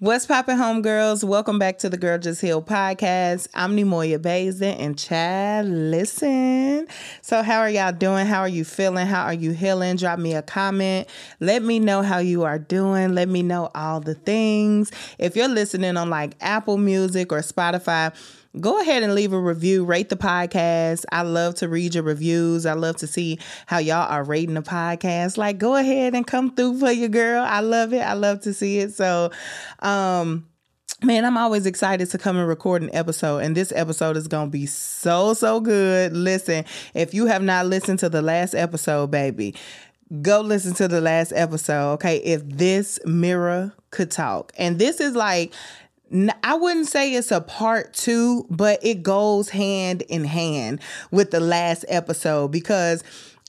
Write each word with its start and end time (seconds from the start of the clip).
What's 0.00 0.26
poppin', 0.26 0.58
homegirls? 0.58 1.22
Welcome 1.22 1.60
back 1.60 1.78
to 1.78 1.88
the 1.88 1.96
Girl 1.96 2.18
Just 2.18 2.40
Heal 2.40 2.60
podcast. 2.60 3.46
I'm 3.54 3.76
Neimoya 3.76 4.20
Bazin 4.20 4.74
and 4.74 4.98
Chad. 4.98 5.66
Listen. 5.66 6.88
So, 7.22 7.44
how 7.44 7.60
are 7.60 7.70
y'all 7.70 7.92
doing? 7.92 8.26
How 8.26 8.40
are 8.40 8.48
you 8.48 8.64
feeling? 8.64 9.06
How 9.06 9.22
are 9.22 9.32
you 9.32 9.52
healing? 9.52 9.94
Drop 9.94 10.18
me 10.18 10.34
a 10.34 10.42
comment. 10.42 11.08
Let 11.38 11.62
me 11.62 11.78
know 11.78 12.02
how 12.02 12.18
you 12.18 12.42
are 12.42 12.58
doing. 12.58 13.14
Let 13.14 13.28
me 13.28 13.44
know 13.44 13.70
all 13.72 14.00
the 14.00 14.16
things. 14.16 14.90
If 15.20 15.36
you're 15.36 15.46
listening 15.46 15.96
on 15.96 16.10
like 16.10 16.34
Apple 16.40 16.76
Music 16.76 17.30
or 17.30 17.38
Spotify, 17.38 18.12
go 18.60 18.80
ahead 18.80 19.02
and 19.02 19.14
leave 19.14 19.32
a 19.32 19.38
review, 19.38 19.84
rate 19.84 20.08
the 20.08 20.16
podcast. 20.16 21.04
I 21.10 21.22
love 21.22 21.56
to 21.56 21.68
read 21.68 21.94
your 21.94 22.04
reviews. 22.04 22.66
I 22.66 22.74
love 22.74 22.96
to 22.96 23.06
see 23.06 23.38
how 23.66 23.78
y'all 23.78 24.10
are 24.10 24.24
rating 24.24 24.54
the 24.54 24.62
podcast. 24.62 25.36
Like, 25.36 25.58
go 25.58 25.76
ahead 25.76 26.14
and 26.14 26.26
come 26.26 26.54
through 26.54 26.78
for 26.78 26.90
your 26.90 27.08
girl. 27.08 27.44
I 27.44 27.60
love 27.60 27.92
it. 27.92 28.00
I 28.00 28.14
love 28.14 28.40
to 28.42 28.54
see 28.54 28.78
it. 28.78 28.94
So, 28.94 29.30
um, 29.80 30.46
Man, 31.02 31.24
I'm 31.26 31.36
always 31.36 31.66
excited 31.66 32.08
to 32.10 32.18
come 32.18 32.38
and 32.38 32.48
record 32.48 32.80
an 32.80 32.88
episode, 32.94 33.38
and 33.38 33.54
this 33.54 33.72
episode 33.72 34.16
is 34.16 34.26
going 34.26 34.46
to 34.46 34.50
be 34.50 34.64
so, 34.64 35.34
so 35.34 35.60
good. 35.60 36.16
Listen, 36.16 36.64
if 36.94 37.12
you 37.12 37.26
have 37.26 37.42
not 37.42 37.66
listened 37.66 37.98
to 37.98 38.08
the 38.08 38.22
last 38.22 38.54
episode, 38.54 39.10
baby, 39.10 39.54
go 40.22 40.40
listen 40.40 40.72
to 40.74 40.88
the 40.88 41.00
last 41.02 41.32
episode, 41.34 41.94
okay? 41.94 42.18
If 42.18 42.48
this 42.48 42.98
mirror 43.04 43.74
could 43.90 44.10
talk. 44.10 44.52
And 44.56 44.78
this 44.78 45.00
is 45.00 45.14
like, 45.14 45.52
I 46.12 46.54
wouldn't 46.54 46.86
say 46.86 47.14
it's 47.14 47.32
a 47.32 47.40
part 47.40 47.94
two, 47.94 48.46
but 48.50 48.84
it 48.84 49.02
goes 49.02 49.48
hand 49.48 50.02
in 50.02 50.24
hand 50.24 50.80
with 51.10 51.30
the 51.30 51.40
last 51.40 51.84
episode 51.88 52.48
because 52.48 53.02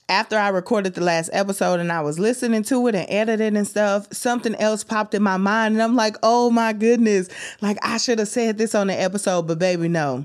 after 0.08 0.36
I 0.38 0.48
recorded 0.48 0.94
the 0.94 1.02
last 1.02 1.30
episode 1.32 1.80
and 1.80 1.92
I 1.92 2.00
was 2.00 2.18
listening 2.18 2.62
to 2.64 2.86
it 2.86 2.94
and 2.94 3.10
editing 3.10 3.56
and 3.56 3.66
stuff, 3.66 4.06
something 4.12 4.54
else 4.56 4.84
popped 4.84 5.14
in 5.14 5.22
my 5.22 5.36
mind. 5.36 5.74
And 5.74 5.82
I'm 5.82 5.96
like, 5.96 6.16
oh 6.22 6.50
my 6.50 6.72
goodness, 6.72 7.28
like 7.60 7.78
I 7.82 7.98
should 7.98 8.18
have 8.18 8.28
said 8.28 8.58
this 8.58 8.74
on 8.74 8.86
the 8.86 8.94
episode, 8.94 9.46
but 9.46 9.58
baby, 9.58 9.88
no. 9.88 10.24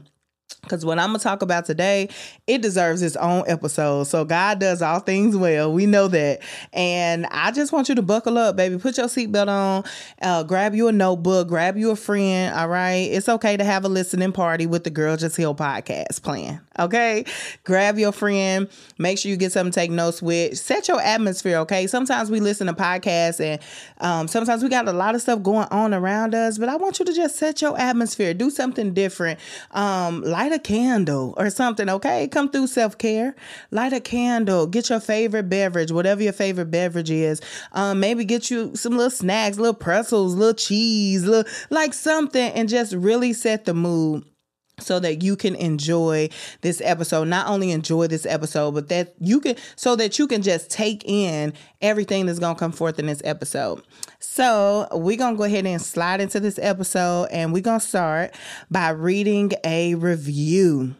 Because 0.61 0.85
what 0.85 0.99
I'm 0.99 1.09
going 1.09 1.19
to 1.19 1.23
talk 1.23 1.41
about 1.41 1.65
today, 1.65 2.09
it 2.47 2.61
deserves 2.61 3.01
its 3.01 3.15
own 3.15 3.43
episode. 3.47 4.03
So 4.03 4.25
God 4.25 4.59
does 4.59 4.81
all 4.81 4.99
things 4.99 5.35
well. 5.35 5.71
We 5.73 5.85
know 5.85 6.07
that. 6.07 6.41
And 6.73 7.25
I 7.27 7.51
just 7.51 7.71
want 7.71 7.89
you 7.89 7.95
to 7.95 8.01
buckle 8.01 8.37
up, 8.37 8.55
baby. 8.55 8.77
Put 8.77 8.97
your 8.97 9.07
seatbelt 9.07 9.47
on, 9.47 9.83
uh, 10.21 10.43
grab 10.43 10.75
you 10.75 10.87
a 10.87 10.91
notebook, 10.91 11.47
grab 11.47 11.77
you 11.77 11.91
a 11.91 11.95
friend. 11.95 12.53
All 12.55 12.67
right. 12.67 13.09
It's 13.11 13.29
okay 13.29 13.57
to 13.57 13.63
have 13.63 13.85
a 13.85 13.89
listening 13.89 14.31
party 14.31 14.65
with 14.65 14.83
the 14.83 14.89
Girl 14.89 15.17
Just 15.17 15.37
Heal 15.37 15.55
podcast 15.55 16.21
plan. 16.21 16.61
Okay. 16.79 17.25
Grab 17.65 17.99
your 17.99 18.11
friend. 18.13 18.69
Make 18.97 19.17
sure 19.17 19.29
you 19.29 19.37
get 19.37 19.51
something 19.51 19.71
to 19.71 19.79
take 19.79 19.91
notes 19.91 20.21
with. 20.21 20.57
Set 20.57 20.87
your 20.87 21.01
atmosphere. 21.01 21.57
Okay. 21.59 21.85
Sometimes 21.85 22.31
we 22.31 22.39
listen 22.39 22.67
to 22.67 22.73
podcasts 22.73 23.41
and 23.41 23.61
um, 23.99 24.27
sometimes 24.27 24.63
we 24.63 24.69
got 24.69 24.87
a 24.87 24.93
lot 24.93 25.13
of 25.13 25.21
stuff 25.21 25.43
going 25.43 25.67
on 25.69 25.93
around 25.93 26.33
us, 26.33 26.57
but 26.57 26.69
I 26.69 26.77
want 26.77 26.99
you 26.99 27.05
to 27.05 27.13
just 27.13 27.35
set 27.35 27.61
your 27.61 27.77
atmosphere. 27.77 28.33
Do 28.33 28.49
something 28.49 28.93
different. 28.93 29.39
Um, 29.71 30.21
light 30.21 30.53
a 30.53 30.59
candle 30.59 31.33
or 31.37 31.49
something, 31.49 31.89
okay? 31.89 32.27
Come 32.29 32.49
through 32.49 32.67
self 32.67 32.97
care. 32.97 33.35
Light 33.71 33.91
a 33.91 33.99
candle. 33.99 34.65
Get 34.65 34.89
your 34.89 35.01
favorite 35.01 35.49
beverage, 35.49 35.91
whatever 35.91 36.23
your 36.23 36.33
favorite 36.33 36.71
beverage 36.71 37.11
is. 37.11 37.41
Um, 37.73 37.99
maybe 37.99 38.23
get 38.23 38.49
you 38.49 38.75
some 38.75 38.93
little 38.93 39.11
snacks, 39.11 39.57
little 39.57 39.73
pretzels, 39.73 40.35
little 40.35 40.53
cheese, 40.53 41.25
little, 41.25 41.51
like 41.69 41.93
something, 41.93 42.51
and 42.53 42.69
just 42.69 42.93
really 42.93 43.33
set 43.33 43.65
the 43.65 43.73
mood 43.73 44.23
so 44.81 44.99
that 44.99 45.21
you 45.23 45.35
can 45.35 45.55
enjoy 45.55 46.29
this 46.61 46.81
episode. 46.81 47.27
Not 47.27 47.47
only 47.47 47.71
enjoy 47.71 48.07
this 48.07 48.25
episode 48.25 48.71
but 48.71 48.89
that 48.89 49.13
you 49.19 49.39
can 49.39 49.55
so 49.75 49.95
that 49.95 50.19
you 50.19 50.27
can 50.27 50.41
just 50.41 50.69
take 50.69 51.03
in 51.05 51.53
everything 51.81 52.25
that's 52.25 52.39
going 52.39 52.55
to 52.55 52.59
come 52.59 52.71
forth 52.71 52.99
in 52.99 53.05
this 53.05 53.21
episode. 53.23 53.81
So 54.19 54.87
we're 54.91 55.17
going 55.17 55.35
to 55.35 55.37
go 55.37 55.43
ahead 55.43 55.65
and 55.65 55.81
slide 55.81 56.21
into 56.21 56.39
this 56.39 56.59
episode 56.61 57.27
and 57.31 57.53
we're 57.53 57.61
going 57.61 57.79
to 57.79 57.85
start 57.85 58.35
by 58.69 58.89
reading 58.89 59.51
a 59.63 59.95
review. 59.95 60.95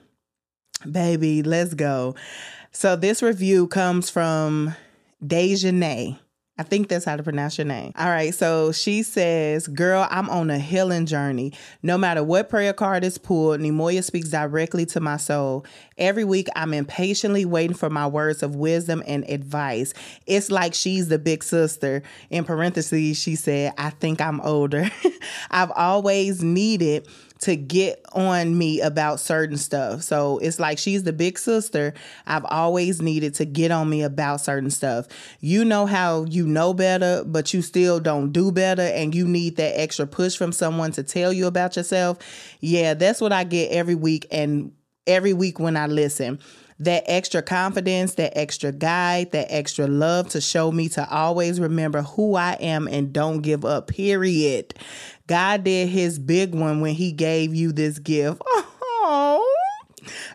Baby 0.90 1.44
let's 1.44 1.74
go. 1.74 2.16
So 2.72 2.96
this 2.96 3.22
review 3.22 3.68
comes 3.68 4.10
from 4.10 4.76
Dejanay. 5.24 6.18
I 6.62 6.64
think 6.64 6.90
that's 6.90 7.06
how 7.06 7.18
to 7.18 7.24
pronounce 7.24 7.58
your 7.58 7.66
name. 7.66 7.92
All 7.98 8.08
right. 8.08 8.32
So 8.36 8.72
she 8.72 9.02
says, 9.02 9.66
Girl, 9.66 10.08
I'm 10.12 10.30
on 10.30 10.52
a 10.52 10.60
healing 10.60 11.08
journey. 11.08 11.54
No 11.82 11.98
matter 11.98 12.24
what 12.24 12.50
prayer 12.50 12.72
card 12.72 13.04
is 13.04 13.18
pulled, 13.18 13.62
Neimoya 13.62 14.04
speaks 14.04 14.30
directly 14.30 14.86
to 14.86 15.00
my 15.00 15.18
soul. 15.18 15.66
Every 15.98 16.24
week, 16.24 16.50
I'm 16.56 16.76
impatiently 16.76 17.46
waiting 17.46 17.76
for 17.76 17.90
my 17.90 18.06
words 18.06 18.44
of 18.44 18.56
wisdom 18.56 19.02
and 19.08 19.28
advice. 19.28 19.96
It's 20.28 20.52
like 20.52 20.76
she's 20.76 21.08
the 21.08 21.18
big 21.18 21.44
sister. 21.44 22.04
In 22.30 22.44
parentheses, 22.44 23.20
she 23.20 23.36
said, 23.36 23.74
I 23.80 23.90
think 23.90 24.22
I'm 24.22 24.40
older. 24.42 24.88
I've 25.50 25.72
always 25.72 26.44
needed 26.44 27.08
to 27.42 27.56
get 27.56 28.06
on 28.14 28.58
me 28.58 28.82
about 28.82 29.20
certain 29.20 29.58
stuff. 29.58 30.04
So 30.04 30.38
it's 30.40 30.60
like 30.60 30.78
she's 30.78 31.04
the 31.04 31.14
big 31.14 31.38
sister. 31.38 31.94
I've 32.26 32.46
always 32.46 33.02
needed 33.02 33.34
to 33.36 33.46
get 33.46 33.72
on 33.72 33.90
me 33.90 34.04
about 34.04 34.42
certain 34.42 34.70
stuff. 34.70 35.08
You 35.40 35.66
know 35.66 35.86
how 35.86 36.26
you 36.26 36.48
know 36.48 36.74
better, 36.74 37.24
but 37.26 37.54
you 37.54 37.62
still 37.62 38.00
don't 38.00 38.32
do 38.32 38.52
better, 38.52 38.84
and 38.84 39.14
you 39.14 39.28
need 39.28 39.58
that 39.58 39.80
extra 39.80 40.08
push 40.08 40.38
from 40.38 40.52
someone 40.52 40.92
to 40.94 41.04
tell 41.04 41.34
you 41.34 41.48
about 41.48 41.76
yourself. 41.76 42.20
Yeah, 42.60 42.94
that's 42.94 43.20
what 43.20 43.34
I 43.34 43.44
get 43.44 43.72
every 43.72 43.96
week, 43.96 44.28
and 44.32 44.72
every 45.08 45.34
week 45.34 45.60
when 45.60 45.76
I 45.76 45.88
listen 45.88 46.40
that 46.82 47.04
extra 47.06 47.44
confidence, 47.44 48.16
that 48.16 48.36
extra 48.36 48.72
guide, 48.72 49.32
that 49.34 49.46
extra 49.52 49.86
love 49.86 50.28
to 50.30 50.42
show 50.42 50.72
me 50.72 50.90
to 50.90 51.08
always 51.12 51.60
remember 51.60 52.02
who 52.02 52.36
I 52.36 52.54
am 52.54 52.88
and 52.88 53.14
don't 53.14 53.42
give 53.42 53.64
up, 53.64 53.88
period. 53.88 54.74
God 55.32 55.64
did 55.64 55.88
his 55.88 56.20
big 56.20 56.54
one 56.54 56.82
when 56.82 56.94
he 56.94 57.14
gave 57.14 57.56
you 57.56 57.72
this 57.72 58.00
gift. 58.00 58.42
Oh, 59.04 59.46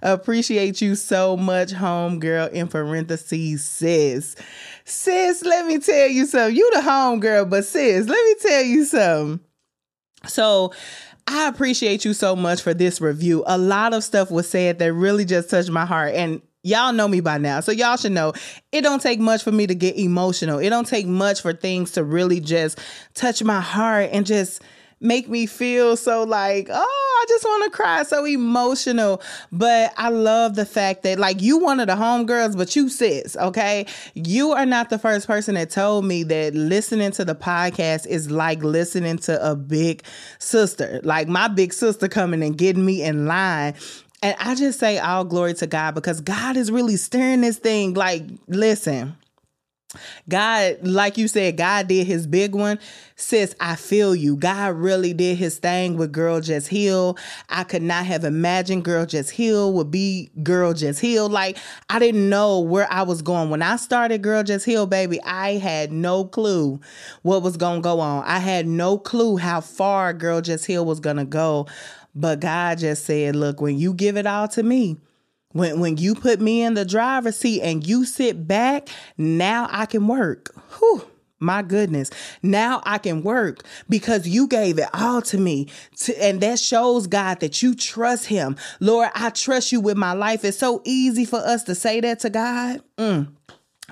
appreciate 0.03 0.81
you 0.81 0.95
so 0.95 1.37
much, 1.37 1.71
home 1.71 2.19
girl. 2.19 2.49
In 2.49 2.67
parentheses, 2.67 3.65
sis. 3.65 4.37
Sis, 4.85 5.43
let 5.43 5.67
me 5.67 5.79
tell 5.79 6.09
you 6.09 6.27
something. 6.27 6.57
You 6.57 6.71
the 6.75 6.83
home 6.83 7.21
girl, 7.21 7.45
but 7.45 7.65
sis, 7.65 8.09
let 8.09 8.25
me 8.25 8.35
tell 8.41 8.63
you 8.63 8.85
something. 8.85 9.41
So, 10.27 10.73
I 11.27 11.47
appreciate 11.49 12.05
you 12.05 12.13
so 12.13 12.35
much 12.35 12.61
for 12.61 12.75
this 12.75 13.01
review. 13.01 13.45
A 13.47 13.59
lot 13.59 13.95
of 13.95 14.03
stuff 14.03 14.31
was 14.31 14.49
said 14.49 14.79
that 14.81 14.93
really 14.93 15.25
just 15.25 15.49
touched 15.49 15.71
my 15.71 15.87
heart. 15.87 16.15
And 16.15 16.43
y'all 16.63 16.93
know 16.93 17.07
me 17.07 17.21
by 17.21 17.39
now 17.39 17.61
so 17.61 17.71
y'all 17.71 17.97
should 17.97 18.11
know 18.11 18.33
it 18.73 18.81
don't 18.81 19.01
take 19.01 19.21
much 19.21 19.45
for 19.45 19.53
me 19.53 19.69
to 19.69 19.75
get 19.75 19.97
emotional 19.97 20.59
it 20.59 20.69
don't 20.69 20.89
take 20.89 21.07
much 21.07 21.41
for 21.41 21.53
things 21.53 21.93
to 21.93 22.03
really 22.03 22.41
just 22.41 22.77
touch 23.15 23.41
my 23.45 23.61
heart 23.61 24.11
and 24.13 24.27
just 24.27 24.61
make 25.01 25.29
me 25.29 25.47
feel 25.47 25.97
so 25.97 26.25
like, 26.25 26.69
oh, 26.71 27.21
I 27.23 27.25
just 27.29 27.45
want 27.45 27.65
to 27.65 27.71
cry, 27.71 28.03
so 28.03 28.25
emotional. 28.25 29.21
But 29.53 29.93
I 29.97 30.09
love 30.09 30.55
the 30.55 30.67
fact 30.67 31.03
that, 31.03 31.19
like, 31.19 31.41
you 31.43 31.59
one 31.59 31.81
of 31.81 31.87
the 31.87 31.95
homegirls, 31.95 32.57
but 32.57 32.75
you 32.77 32.89
sis, 32.89 33.37
okay? 33.37 33.87
You 34.15 34.53
are 34.53 34.67
not 34.67 34.91
the 34.91 34.99
first 34.99 35.27
person 35.27 35.55
that 35.55 35.71
told 35.71 36.05
me 36.05 36.23
that 36.25 36.55
listening 36.55 37.11
to 37.13 37.25
the 37.25 37.35
podcast 37.35 38.07
is 38.07 38.31
like 38.31 38.63
listening 38.63 39.19
to 39.19 39.51
a 39.51 39.55
big 39.55 40.03
sister, 40.39 41.01
like 41.03 41.29
my 41.29 41.49
big 41.49 41.73
sister 41.73 42.09
coming 42.09 42.43
and 42.43 42.57
getting 42.57 42.85
me 42.85 43.03
in 43.03 43.27
line. 43.27 43.75
And 44.23 44.35
I 44.41 44.55
just 44.55 44.81
say 44.81 44.99
all 44.99 45.25
glory 45.25 45.55
to 45.55 45.67
God 45.67 45.95
because 45.95 46.21
God 46.21 46.57
is 46.57 46.71
really 46.73 46.97
stirring 46.97 47.43
this 47.43 47.59
thing. 47.59 47.95
Like, 47.95 48.25
listen. 48.49 49.17
God, 50.29 50.79
like 50.83 51.17
you 51.17 51.29
said, 51.29 51.57
God 51.57 51.89
did 51.89 52.07
his 52.07 52.27
big 52.27 52.55
one. 52.55 52.79
Sis, 53.15 53.55
I 53.61 53.77
feel 53.77 54.15
you. 54.15 54.37
God 54.37 54.75
really 54.75 55.13
did 55.13 55.39
his 55.39 55.59
thing 55.59 55.97
with 55.97 56.13
Girl 56.13 56.41
Just 56.41 56.69
Heal. 56.69 57.17
I 57.49 57.65
could 57.65 57.83
not 57.83 58.05
have 58.07 58.25
imagined 58.25 58.85
Girl 58.85 59.07
Just 59.07 59.31
Heal 59.31 59.73
would 59.75 59.91
be 59.91 60.31
Girl 60.43 60.75
Just 60.75 61.01
Heal. 61.01 61.29
Like, 61.29 61.59
I 61.89 61.99
didn't 61.99 62.29
know 62.29 62.61
where 62.61 62.91
I 62.91 63.03
was 63.03 63.23
going. 63.23 63.51
When 63.51 63.63
I 63.63 63.77
started 63.77 64.23
Girl 64.23 64.43
Just 64.43 64.67
Heal, 64.67 64.87
baby, 64.87 65.21
I 65.23 65.53
had 65.53 65.93
no 65.93 66.25
clue 66.25 66.81
what 67.23 67.43
was 67.43 67.57
going 67.57 67.77
to 67.77 67.83
go 67.83 68.01
on. 68.01 68.25
I 68.25 68.41
had 68.41 68.67
no 68.67 68.99
clue 68.99 69.37
how 69.37 69.61
far 69.61 70.13
Girl 70.13 70.41
Just 70.41 70.67
Heal 70.67 70.85
was 70.85 71.01
going 71.01 71.17
to 71.17 71.25
go. 71.25 71.67
But 72.15 72.41
God 72.41 72.79
just 72.79 73.05
said, 73.05 73.37
look, 73.37 73.61
when 73.61 73.79
you 73.79 73.93
give 73.93 74.17
it 74.17 74.27
all 74.27 74.49
to 74.49 74.63
me, 74.63 74.97
when 75.57 75.81
when 75.81 75.97
you 75.97 76.15
put 76.15 76.41
me 76.41 76.63
in 76.63 76.75
the 76.75 76.85
driver's 76.85 77.37
seat 77.37 77.63
and 77.63 77.87
you 77.87 78.05
sit 78.05 78.47
back, 78.47 78.89
now 79.17 79.69
I 79.71 79.87
can 79.87 80.07
work. 80.07 80.55
Whew. 80.79 81.03
My 81.39 81.61
goodness. 81.61 82.11
Now 82.43 82.81
I 82.85 82.97
can 82.97 83.23
work 83.23 83.63
because 83.91 84.27
you 84.27 84.49
gave 84.49 84.79
it 84.79 84.89
all 84.95 85.21
to 85.23 85.37
me. 85.37 85.69
To, 85.99 86.25
and 86.25 86.41
that 86.41 86.59
shows 86.59 87.07
God 87.07 87.41
that 87.41 87.63
you 87.63 87.75
trust 87.75 88.27
him. 88.27 88.57
Lord, 88.81 89.11
I 89.15 89.29
trust 89.31 89.71
you 89.71 89.81
with 89.81 89.99
my 89.99 90.15
life. 90.15 90.47
It's 90.47 90.57
so 90.57 90.81
easy 90.85 91.27
for 91.27 91.39
us 91.39 91.63
to 91.65 91.75
say 91.75 92.01
that 92.01 92.21
to 92.21 92.31
God. 92.31 92.81
Mm. 92.97 93.29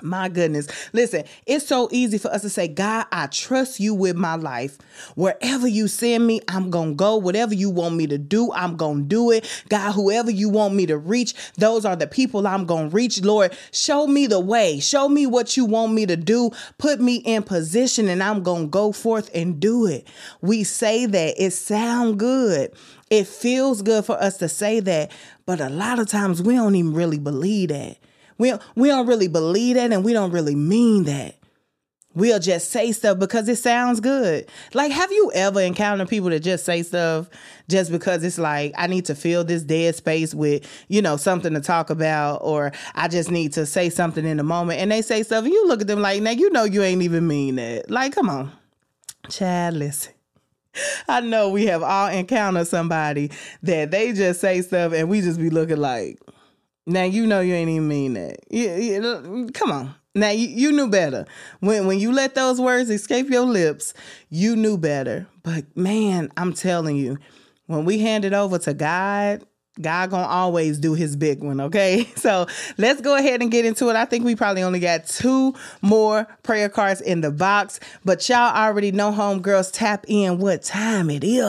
My 0.01 0.27
goodness. 0.27 0.67
Listen, 0.91 1.23
it's 1.45 1.65
so 1.65 1.87
easy 1.89 2.17
for 2.17 2.27
us 2.27 2.41
to 2.41 2.49
say, 2.49 2.67
God, 2.67 3.05
I 3.13 3.27
trust 3.27 3.79
you 3.79 3.93
with 3.93 4.17
my 4.17 4.35
life. 4.35 4.77
Wherever 5.15 5.69
you 5.69 5.87
send 5.87 6.27
me, 6.27 6.41
I'm 6.49 6.69
going 6.69 6.89
to 6.89 6.95
go. 6.95 7.15
Whatever 7.15 7.53
you 7.53 7.69
want 7.69 7.95
me 7.95 8.05
to 8.07 8.17
do, 8.17 8.51
I'm 8.51 8.75
going 8.75 9.03
to 9.03 9.03
do 9.03 9.31
it. 9.31 9.63
God, 9.69 9.93
whoever 9.93 10.29
you 10.29 10.49
want 10.49 10.75
me 10.75 10.85
to 10.87 10.97
reach, 10.97 11.33
those 11.55 11.85
are 11.85 11.95
the 11.95 12.07
people 12.07 12.45
I'm 12.45 12.65
going 12.65 12.89
to 12.89 12.95
reach. 12.95 13.23
Lord, 13.23 13.55
show 13.71 14.05
me 14.05 14.27
the 14.27 14.39
way. 14.39 14.81
Show 14.81 15.07
me 15.07 15.27
what 15.27 15.55
you 15.55 15.63
want 15.63 15.93
me 15.93 16.05
to 16.07 16.17
do. 16.17 16.51
Put 16.77 16.99
me 16.99 17.15
in 17.17 17.43
position 17.43 18.09
and 18.09 18.21
I'm 18.21 18.43
going 18.43 18.63
to 18.63 18.69
go 18.69 18.91
forth 18.91 19.31
and 19.33 19.61
do 19.61 19.85
it. 19.87 20.05
We 20.41 20.65
say 20.65 21.05
that. 21.05 21.35
It 21.41 21.51
sound 21.51 22.19
good. 22.19 22.73
It 23.09 23.27
feels 23.27 23.81
good 23.81 24.03
for 24.03 24.21
us 24.21 24.37
to 24.37 24.49
say 24.49 24.79
that, 24.81 25.11
but 25.45 25.61
a 25.61 25.69
lot 25.69 25.99
of 25.99 26.07
times 26.07 26.41
we 26.41 26.55
don't 26.55 26.75
even 26.75 26.93
really 26.93 27.19
believe 27.19 27.69
that. 27.69 27.97
We 28.37 28.53
we 28.75 28.89
don't 28.89 29.07
really 29.07 29.27
believe 29.27 29.75
that 29.75 29.91
and 29.91 30.03
we 30.03 30.13
don't 30.13 30.31
really 30.31 30.55
mean 30.55 31.03
that. 31.05 31.35
We'll 32.15 32.39
just 32.39 32.71
say 32.71 32.93
stuff 32.93 33.19
because 33.19 33.49
it 33.49 33.57
sounds 33.57 33.99
good. 33.99 34.47
Like, 34.73 34.89
have 34.93 35.11
you 35.11 35.33
ever 35.35 35.59
encountered 35.59 36.07
people 36.07 36.29
that 36.29 36.39
just 36.39 36.63
say 36.63 36.81
stuff 36.81 37.29
just 37.67 37.91
because 37.91 38.23
it's 38.23 38.37
like, 38.37 38.73
I 38.77 38.87
need 38.87 39.03
to 39.05 39.15
fill 39.15 39.43
this 39.43 39.63
dead 39.63 39.95
space 39.95 40.33
with, 40.33 40.65
you 40.87 41.01
know, 41.01 41.17
something 41.17 41.53
to 41.53 41.59
talk 41.59 41.89
about, 41.89 42.37
or 42.37 42.71
I 42.93 43.09
just 43.09 43.29
need 43.29 43.51
to 43.53 43.65
say 43.65 43.89
something 43.89 44.23
in 44.23 44.37
the 44.37 44.43
moment. 44.43 44.79
And 44.79 44.89
they 44.89 45.01
say 45.01 45.23
stuff, 45.23 45.43
and 45.43 45.51
you 45.51 45.67
look 45.67 45.81
at 45.81 45.87
them 45.87 46.01
like, 46.01 46.21
now 46.21 46.31
you 46.31 46.49
know 46.51 46.63
you 46.63 46.83
ain't 46.83 47.01
even 47.01 47.27
mean 47.27 47.55
that. 47.55 47.91
Like, 47.91 48.15
come 48.15 48.29
on. 48.29 48.49
Chad, 49.29 49.73
listen. 49.73 50.13
I 51.09 51.19
know 51.19 51.49
we 51.49 51.65
have 51.65 51.83
all 51.83 52.07
encountered 52.07 52.67
somebody 52.67 53.31
that 53.63 53.91
they 53.91 54.13
just 54.13 54.39
say 54.39 54.61
stuff 54.61 54.93
and 54.93 55.09
we 55.09 55.21
just 55.21 55.39
be 55.39 55.49
looking 55.49 55.77
like, 55.77 56.19
now 56.85 57.03
you 57.03 57.25
know 57.25 57.41
you 57.41 57.53
ain't 57.53 57.69
even 57.69 57.87
mean 57.87 58.13
that. 58.13 58.37
You, 58.49 58.71
you, 58.73 59.49
come 59.53 59.71
on. 59.71 59.95
Now 60.13 60.29
you, 60.29 60.47
you 60.47 60.71
knew 60.71 60.89
better. 60.89 61.25
When 61.59 61.87
when 61.87 61.99
you 61.99 62.13
let 62.13 62.35
those 62.35 62.61
words 62.61 62.89
escape 62.89 63.29
your 63.29 63.45
lips, 63.45 63.93
you 64.29 64.55
knew 64.55 64.77
better. 64.77 65.27
But 65.43 65.65
man, 65.75 66.31
I'm 66.37 66.53
telling 66.53 66.95
you, 66.95 67.17
when 67.65 67.83
we 67.83 67.99
hand 67.99 68.23
it 68.23 68.33
over 68.33 68.57
to 68.59 68.73
God, 68.73 69.45
God 69.81 70.09
gonna 70.09 70.27
always 70.27 70.77
do 70.77 70.93
his 70.93 71.17
big 71.17 71.43
one, 71.43 71.59
okay? 71.59 72.07
So 72.25 72.47
let's 72.77 73.01
go 73.01 73.15
ahead 73.15 73.41
and 73.41 73.51
get 73.51 73.65
into 73.65 73.89
it. 73.89 73.95
I 73.95 74.05
think 74.05 74.25
we 74.25 74.35
probably 74.35 74.63
only 74.63 74.79
got 74.79 75.05
two 75.05 75.53
more 75.81 76.25
prayer 76.41 76.69
cards 76.69 77.01
in 77.01 77.21
the 77.21 77.29
box, 77.29 77.79
but 78.03 78.27
y'all 78.27 78.55
already 78.55 78.91
know 78.91 79.11
homegirls 79.11 79.69
tap 79.71 80.05
in 80.07 80.39
what 80.39 80.63
time 80.63 81.11
it 81.11 81.23
is. 81.23 81.43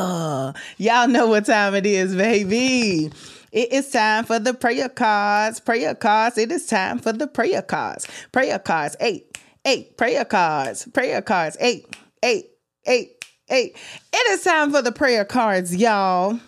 Y'all 0.77 1.09
know 1.09 1.29
what 1.29 1.47
time 1.47 1.75
it 1.75 1.87
is, 1.87 2.15
baby. 2.15 3.11
It 3.57 3.73
is 3.73 3.89
time 3.89 4.27
for 4.27 4.39
the 4.39 4.53
prayer 4.53 4.91
cards. 4.91 5.61
Prayer 5.61 5.95
cards. 5.95 6.37
It 6.37 6.53
is 6.53 6.67
time 6.67 6.99
for 6.99 7.11
the 7.11 7.27
prayer 7.27 7.63
cards. 7.63 8.07
Prayer 8.31 8.59
cards. 8.59 8.97
Eight. 9.01 9.39
Eight. 9.65 9.97
Prayer 9.97 10.27
cards. 10.27 10.87
Prayer 10.93 11.23
cards. 11.23 11.57
Eight. 11.59 11.87
Eight. 12.23 12.51
Eight. 12.87 13.25
Eight. 13.49 13.75
It 14.13 14.33
is 14.33 14.45
time 14.45 14.73
for 14.73 14.83
the 14.83 14.93
prayer 14.93 15.25
cards, 15.25 15.75
y'all. 15.75 16.39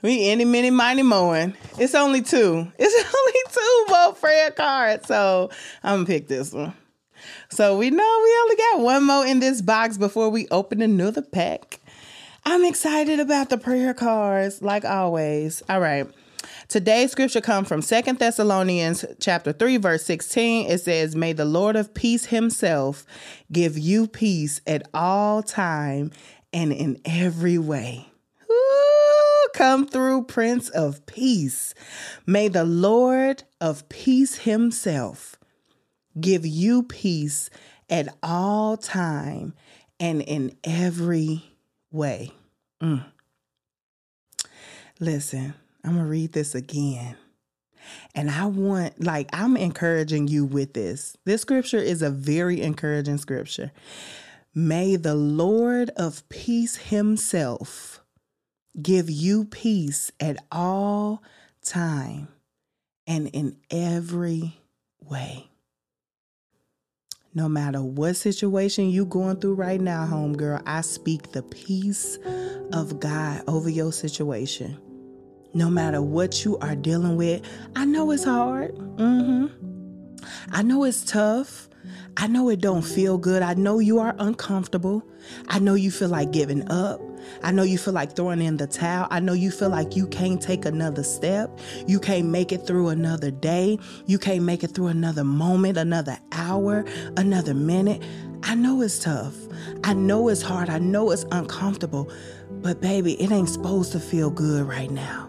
We 0.00 0.30
any, 0.30 0.46
mini, 0.46 0.70
mighty, 0.70 1.02
mowing. 1.02 1.52
It's 1.78 1.94
only 1.94 2.22
two. 2.22 2.72
It's 2.78 3.14
only 3.14 3.40
two 3.52 3.92
more 3.92 4.14
prayer 4.14 4.52
cards. 4.52 5.06
So 5.06 5.50
I'm 5.82 5.96
gonna 5.96 6.06
pick 6.06 6.26
this 6.26 6.54
one. 6.54 6.72
So 7.50 7.76
we 7.76 7.90
know 7.90 8.20
we 8.24 8.38
only 8.40 8.56
got 8.56 8.80
one 8.80 9.04
more 9.04 9.26
in 9.26 9.40
this 9.40 9.60
box 9.60 9.98
before 9.98 10.30
we 10.30 10.48
open 10.50 10.80
another 10.80 11.20
pack. 11.20 11.80
I'm 12.48 12.64
excited 12.64 13.18
about 13.18 13.50
the 13.50 13.58
prayer 13.58 13.92
cards, 13.92 14.62
like 14.62 14.84
always. 14.84 15.64
All 15.68 15.80
right. 15.80 16.06
Today's 16.68 17.10
scripture 17.10 17.40
comes 17.40 17.66
from 17.66 17.82
Second 17.82 18.20
Thessalonians 18.20 19.04
chapter 19.18 19.52
3 19.52 19.78
verse 19.78 20.04
16. 20.04 20.70
It 20.70 20.78
says, 20.78 21.16
"May 21.16 21.32
the 21.32 21.44
Lord 21.44 21.74
of 21.74 21.92
peace 21.92 22.26
himself 22.26 23.04
give 23.50 23.76
you 23.76 24.06
peace 24.06 24.60
at 24.64 24.88
all 24.94 25.42
time 25.42 26.12
and 26.52 26.72
in 26.72 27.00
every 27.04 27.58
way." 27.58 28.12
Ooh, 28.48 29.48
come 29.52 29.84
through 29.84 30.26
Prince 30.26 30.68
of 30.68 31.04
Peace. 31.04 31.74
May 32.26 32.46
the 32.46 32.64
Lord 32.64 33.42
of 33.60 33.88
peace 33.88 34.36
himself 34.36 35.36
give 36.20 36.46
you 36.46 36.84
peace 36.84 37.50
at 37.90 38.06
all 38.22 38.76
time 38.76 39.54
and 39.98 40.22
in 40.22 40.52
every 40.62 41.55
way. 41.96 42.32
Mm. 42.82 43.04
Listen, 45.00 45.54
I'm 45.84 45.94
going 45.94 46.04
to 46.04 46.10
read 46.10 46.32
this 46.32 46.54
again. 46.54 47.16
And 48.14 48.30
I 48.30 48.46
want, 48.46 49.02
like, 49.02 49.28
I'm 49.32 49.56
encouraging 49.56 50.28
you 50.28 50.44
with 50.44 50.72
this. 50.72 51.16
This 51.24 51.42
scripture 51.42 51.78
is 51.78 52.02
a 52.02 52.10
very 52.10 52.60
encouraging 52.60 53.18
scripture. 53.18 53.72
May 54.54 54.96
the 54.96 55.14
Lord 55.14 55.90
of 55.96 56.28
peace 56.28 56.76
himself 56.76 58.00
give 58.80 59.08
you 59.10 59.44
peace 59.44 60.10
at 60.18 60.38
all 60.50 61.22
time 61.62 62.28
and 63.06 63.28
in 63.28 63.56
every 63.70 64.58
way 65.00 65.48
no 67.36 67.50
matter 67.50 67.82
what 67.82 68.16
situation 68.16 68.88
you 68.88 69.04
going 69.04 69.36
through 69.36 69.52
right 69.52 69.78
now, 69.78 70.06
homegirl, 70.06 70.62
I 70.64 70.80
speak 70.80 71.32
the 71.32 71.42
peace 71.42 72.18
of 72.72 72.98
God 72.98 73.44
over 73.46 73.68
your 73.68 73.92
situation. 73.92 74.78
No 75.52 75.68
matter 75.68 76.00
what 76.00 76.46
you 76.46 76.56
are 76.58 76.74
dealing 76.74 77.18
with, 77.18 77.42
I 77.76 77.84
know 77.84 78.10
it's 78.10 78.24
hard. 78.24 78.74
Mm-hmm. 78.74 79.48
I 80.50 80.62
know 80.62 80.84
it's 80.84 81.04
tough. 81.04 81.68
I 82.16 82.26
know 82.26 82.48
it 82.48 82.62
don't 82.62 82.80
feel 82.80 83.18
good. 83.18 83.42
I 83.42 83.52
know 83.52 83.80
you 83.80 83.98
are 83.98 84.16
uncomfortable. 84.18 85.06
I 85.48 85.58
know 85.58 85.74
you 85.74 85.90
feel 85.90 86.08
like 86.08 86.32
giving 86.32 86.66
up. 86.70 87.02
I 87.42 87.52
know 87.52 87.62
you 87.62 87.78
feel 87.78 87.94
like 87.94 88.14
throwing 88.16 88.40
in 88.40 88.56
the 88.56 88.66
towel. 88.66 89.06
I 89.10 89.20
know 89.20 89.32
you 89.32 89.50
feel 89.50 89.68
like 89.68 89.96
you 89.96 90.06
can't 90.06 90.40
take 90.40 90.64
another 90.64 91.02
step. 91.02 91.58
You 91.86 92.00
can't 92.00 92.28
make 92.28 92.52
it 92.52 92.66
through 92.66 92.88
another 92.88 93.30
day. 93.30 93.78
You 94.06 94.18
can't 94.18 94.42
make 94.42 94.64
it 94.64 94.68
through 94.68 94.88
another 94.88 95.24
moment, 95.24 95.78
another 95.78 96.18
hour, 96.32 96.84
another 97.16 97.54
minute. 97.54 98.02
I 98.42 98.54
know 98.54 98.82
it's 98.82 98.98
tough. 98.98 99.34
I 99.84 99.92
know 99.94 100.28
it's 100.28 100.42
hard. 100.42 100.68
I 100.68 100.78
know 100.78 101.10
it's 101.10 101.24
uncomfortable. 101.32 102.10
But 102.50 102.80
baby, 102.80 103.20
it 103.20 103.30
ain't 103.30 103.48
supposed 103.48 103.92
to 103.92 104.00
feel 104.00 104.30
good 104.30 104.66
right 104.66 104.90
now. 104.90 105.25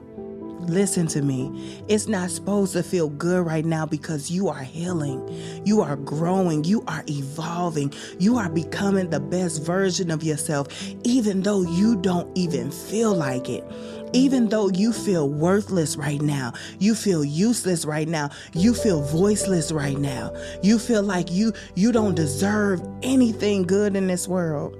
Listen 0.68 1.08
to 1.08 1.22
me. 1.22 1.82
It's 1.88 2.08
not 2.08 2.30
supposed 2.30 2.74
to 2.74 2.84
feel 2.84 3.08
good 3.08 3.46
right 3.46 3.64
now 3.64 3.86
because 3.86 4.30
you 4.30 4.50
are 4.50 4.64
healing. 4.64 5.24
You 5.66 5.80
are 5.80 5.96
growing. 5.96 6.66
You 6.66 6.84
are 6.88 7.06
evolving. 7.08 7.94
You 8.20 8.38
are 8.38 8.50
becoming 8.50 9.10
the 9.10 9.22
best 9.22 9.64
version 9.64 10.12
of 10.12 10.24
yourself, 10.24 10.68
even 11.06 11.42
though 11.42 11.62
you 11.62 11.96
don't 11.96 12.38
even 12.38 12.70
feel 12.70 13.16
like 13.16 13.48
it. 13.48 13.64
Even 14.12 14.50
though 14.50 14.70
you 14.70 14.92
feel 14.92 15.30
worthless 15.30 15.96
right 15.96 16.22
now, 16.22 16.52
you 16.80 16.96
feel 16.96 17.24
useless 17.24 17.86
right 17.86 18.08
now, 18.08 18.30
you 18.54 18.74
feel 18.74 19.02
voiceless 19.02 19.72
right 19.72 19.98
now. 19.98 20.34
You 20.62 20.80
feel 20.80 21.04
like 21.04 21.32
you 21.32 21.54
you 21.76 21.94
don't 21.94 22.16
deserve 22.16 22.82
anything 23.04 23.64
good 23.64 23.96
in 23.96 24.08
this 24.08 24.28
world. 24.28 24.78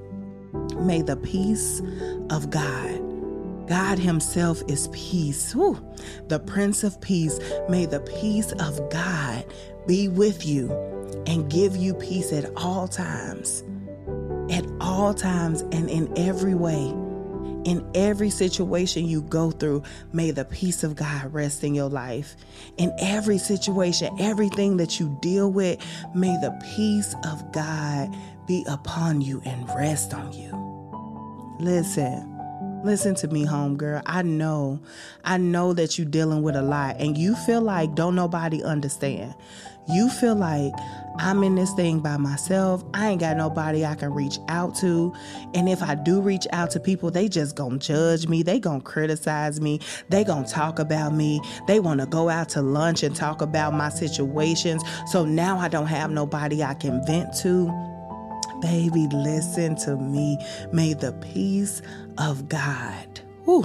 May 0.86 1.02
the 1.02 1.16
peace 1.16 1.82
of 2.30 2.50
God 2.50 3.07
God 3.68 4.00
Himself 4.00 4.62
is 4.68 4.88
peace. 4.90 5.54
The 6.28 6.40
Prince 6.40 6.84
of 6.84 7.00
Peace. 7.02 7.40
May 7.70 7.86
the 7.86 8.00
peace 8.00 8.52
of 8.54 8.90
God 8.90 9.46
be 9.86 10.08
with 10.08 10.46
you 10.46 10.72
and 11.28 11.52
give 11.52 11.76
you 11.76 11.94
peace 11.94 12.32
at 12.34 12.52
all 12.56 12.88
times. 12.88 13.64
At 14.50 14.66
all 14.80 15.14
times 15.14 15.62
and 15.72 15.90
in 15.90 16.12
every 16.18 16.56
way. 16.56 16.94
In 17.66 17.86
every 17.96 18.30
situation 18.30 19.06
you 19.06 19.22
go 19.22 19.52
through, 19.52 19.84
may 20.14 20.32
the 20.32 20.46
peace 20.46 20.86
of 20.86 20.96
God 20.96 21.34
rest 21.34 21.66
in 21.66 21.76
your 21.76 21.90
life. 21.90 22.38
In 22.78 22.94
every 22.98 23.38
situation, 23.38 24.16
everything 24.20 24.78
that 24.78 25.02
you 25.02 25.18
deal 25.22 25.52
with, 25.52 25.86
may 26.16 26.38
the 26.38 26.58
peace 26.76 27.14
of 27.26 27.52
God 27.52 28.16
be 28.48 28.64
upon 28.70 29.20
you 29.20 29.42
and 29.44 29.68
rest 29.76 30.14
on 30.14 30.32
you. 30.32 31.58
Listen. 31.60 32.37
Listen 32.84 33.16
to 33.16 33.28
me, 33.28 33.46
homegirl. 33.46 34.04
I 34.06 34.22
know, 34.22 34.80
I 35.24 35.38
know 35.38 35.74
that 35.74 35.98
you're 35.98 36.08
dealing 36.08 36.44
with 36.44 36.56
a 36.56 36.62
lot 36.62 36.98
and 37.00 37.18
you 37.18 37.36
feel 37.36 37.62
like 37.62 37.96
don't 37.96 38.16
nobody 38.16 38.64
understand. 38.64 39.34
You 39.90 40.10
feel 40.10 40.36
like 40.36 40.74
I'm 41.18 41.44
in 41.44 41.56
this 41.56 41.74
thing 41.74 42.02
by 42.02 42.18
myself. 42.18 42.84
I 42.94 43.10
ain't 43.10 43.22
got 43.22 43.38
nobody 43.38 43.86
I 43.86 43.96
can 43.96 44.14
reach 44.14 44.38
out 44.50 44.76
to. 44.78 45.14
And 45.54 45.70
if 45.70 45.82
I 45.82 45.96
do 45.96 46.22
reach 46.22 46.46
out 46.52 46.72
to 46.72 46.80
people, 46.80 47.10
they 47.10 47.30
just 47.30 47.56
gonna 47.56 47.78
judge 47.78 48.28
me. 48.28 48.44
They 48.44 48.60
gonna 48.60 48.82
criticize 48.82 49.62
me. 49.62 49.80
They 50.10 50.24
gonna 50.26 50.48
talk 50.48 50.78
about 50.78 51.14
me. 51.14 51.42
They 51.68 51.80
wanna 51.80 52.06
go 52.06 52.30
out 52.30 52.50
to 52.50 52.62
lunch 52.62 53.02
and 53.02 53.16
talk 53.16 53.42
about 53.42 53.74
my 53.74 53.90
situations. 53.90 54.84
So 55.08 55.26
now 55.26 55.58
I 55.58 55.70
don't 55.70 55.88
have 55.88 56.12
nobody 56.12 56.64
I 56.64 56.74
can 56.74 57.04
vent 57.06 57.34
to. 57.38 57.72
Baby, 58.62 59.08
listen 59.14 59.76
to 59.78 59.96
me. 59.96 60.38
May 60.74 60.96
the 60.96 61.14
peace 61.14 61.82
of 62.18 62.50
God. 62.50 63.20
Whew, 63.46 63.64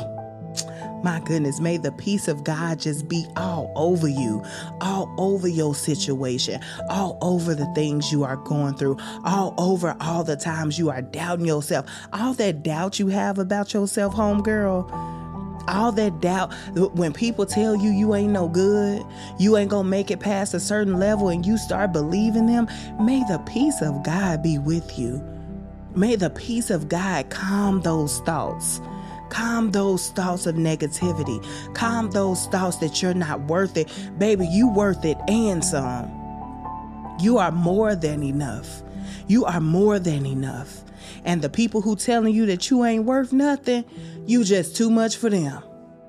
my 1.02 1.20
goodness, 1.24 1.60
may 1.60 1.78
the 1.78 1.92
peace 1.92 2.28
of 2.28 2.44
God 2.44 2.78
just 2.78 3.08
be 3.08 3.26
all 3.36 3.72
over 3.74 4.06
you, 4.06 4.42
all 4.80 5.12
over 5.18 5.48
your 5.48 5.74
situation, 5.74 6.60
all 6.88 7.18
over 7.20 7.54
the 7.54 7.66
things 7.74 8.12
you 8.12 8.22
are 8.24 8.36
going 8.36 8.74
through, 8.74 8.98
all 9.24 9.54
over 9.58 9.96
all 10.00 10.22
the 10.22 10.36
times 10.36 10.78
you 10.78 10.90
are 10.90 11.02
doubting 11.02 11.46
yourself, 11.46 11.86
all 12.12 12.34
that 12.34 12.62
doubt 12.62 12.98
you 12.98 13.08
have 13.08 13.38
about 13.38 13.74
yourself, 13.74 14.14
homegirl 14.14 14.90
all 15.68 15.92
that 15.92 16.20
doubt 16.20 16.52
when 16.94 17.12
people 17.12 17.46
tell 17.46 17.76
you 17.76 17.90
you 17.90 18.16
ain't 18.16 18.32
no 18.32 18.48
good 18.48 19.00
you 19.38 19.56
ain't 19.56 19.70
gonna 19.70 19.88
make 19.88 20.10
it 20.10 20.18
past 20.18 20.54
a 20.54 20.60
certain 20.60 20.98
level 20.98 21.28
and 21.28 21.46
you 21.46 21.56
start 21.56 21.92
believing 21.92 22.46
them 22.46 22.66
may 23.00 23.20
the 23.28 23.38
peace 23.46 23.80
of 23.80 24.02
god 24.02 24.42
be 24.42 24.58
with 24.58 24.98
you 24.98 25.22
may 25.96 26.16
the 26.16 26.30
peace 26.30 26.70
of 26.70 26.88
god 26.88 27.28
calm 27.30 27.80
those 27.82 28.20
thoughts 28.20 28.80
calm 29.30 29.70
those 29.70 30.10
thoughts 30.10 30.46
of 30.46 30.56
negativity 30.56 31.44
calm 31.74 32.10
those 32.10 32.46
thoughts 32.46 32.76
that 32.76 33.02
you're 33.02 33.14
not 33.14 33.40
worth 33.42 33.76
it 33.76 33.88
baby 34.18 34.46
you 34.46 34.68
worth 34.68 35.04
it 35.04 35.16
and 35.28 35.64
some 35.64 36.10
you 37.20 37.38
are 37.38 37.52
more 37.52 37.94
than 37.94 38.22
enough 38.22 38.82
you 39.26 39.44
are 39.44 39.60
more 39.60 39.98
than 39.98 40.26
enough 40.26 40.82
and 41.24 41.42
the 41.42 41.48
people 41.48 41.80
who 41.80 41.96
telling 41.96 42.34
you 42.34 42.46
that 42.46 42.70
you 42.70 42.84
ain't 42.84 43.04
worth 43.04 43.32
nothing 43.32 43.84
you 44.26 44.44
just 44.44 44.76
too 44.76 44.90
much 44.90 45.16
for 45.16 45.30
them. 45.30 45.62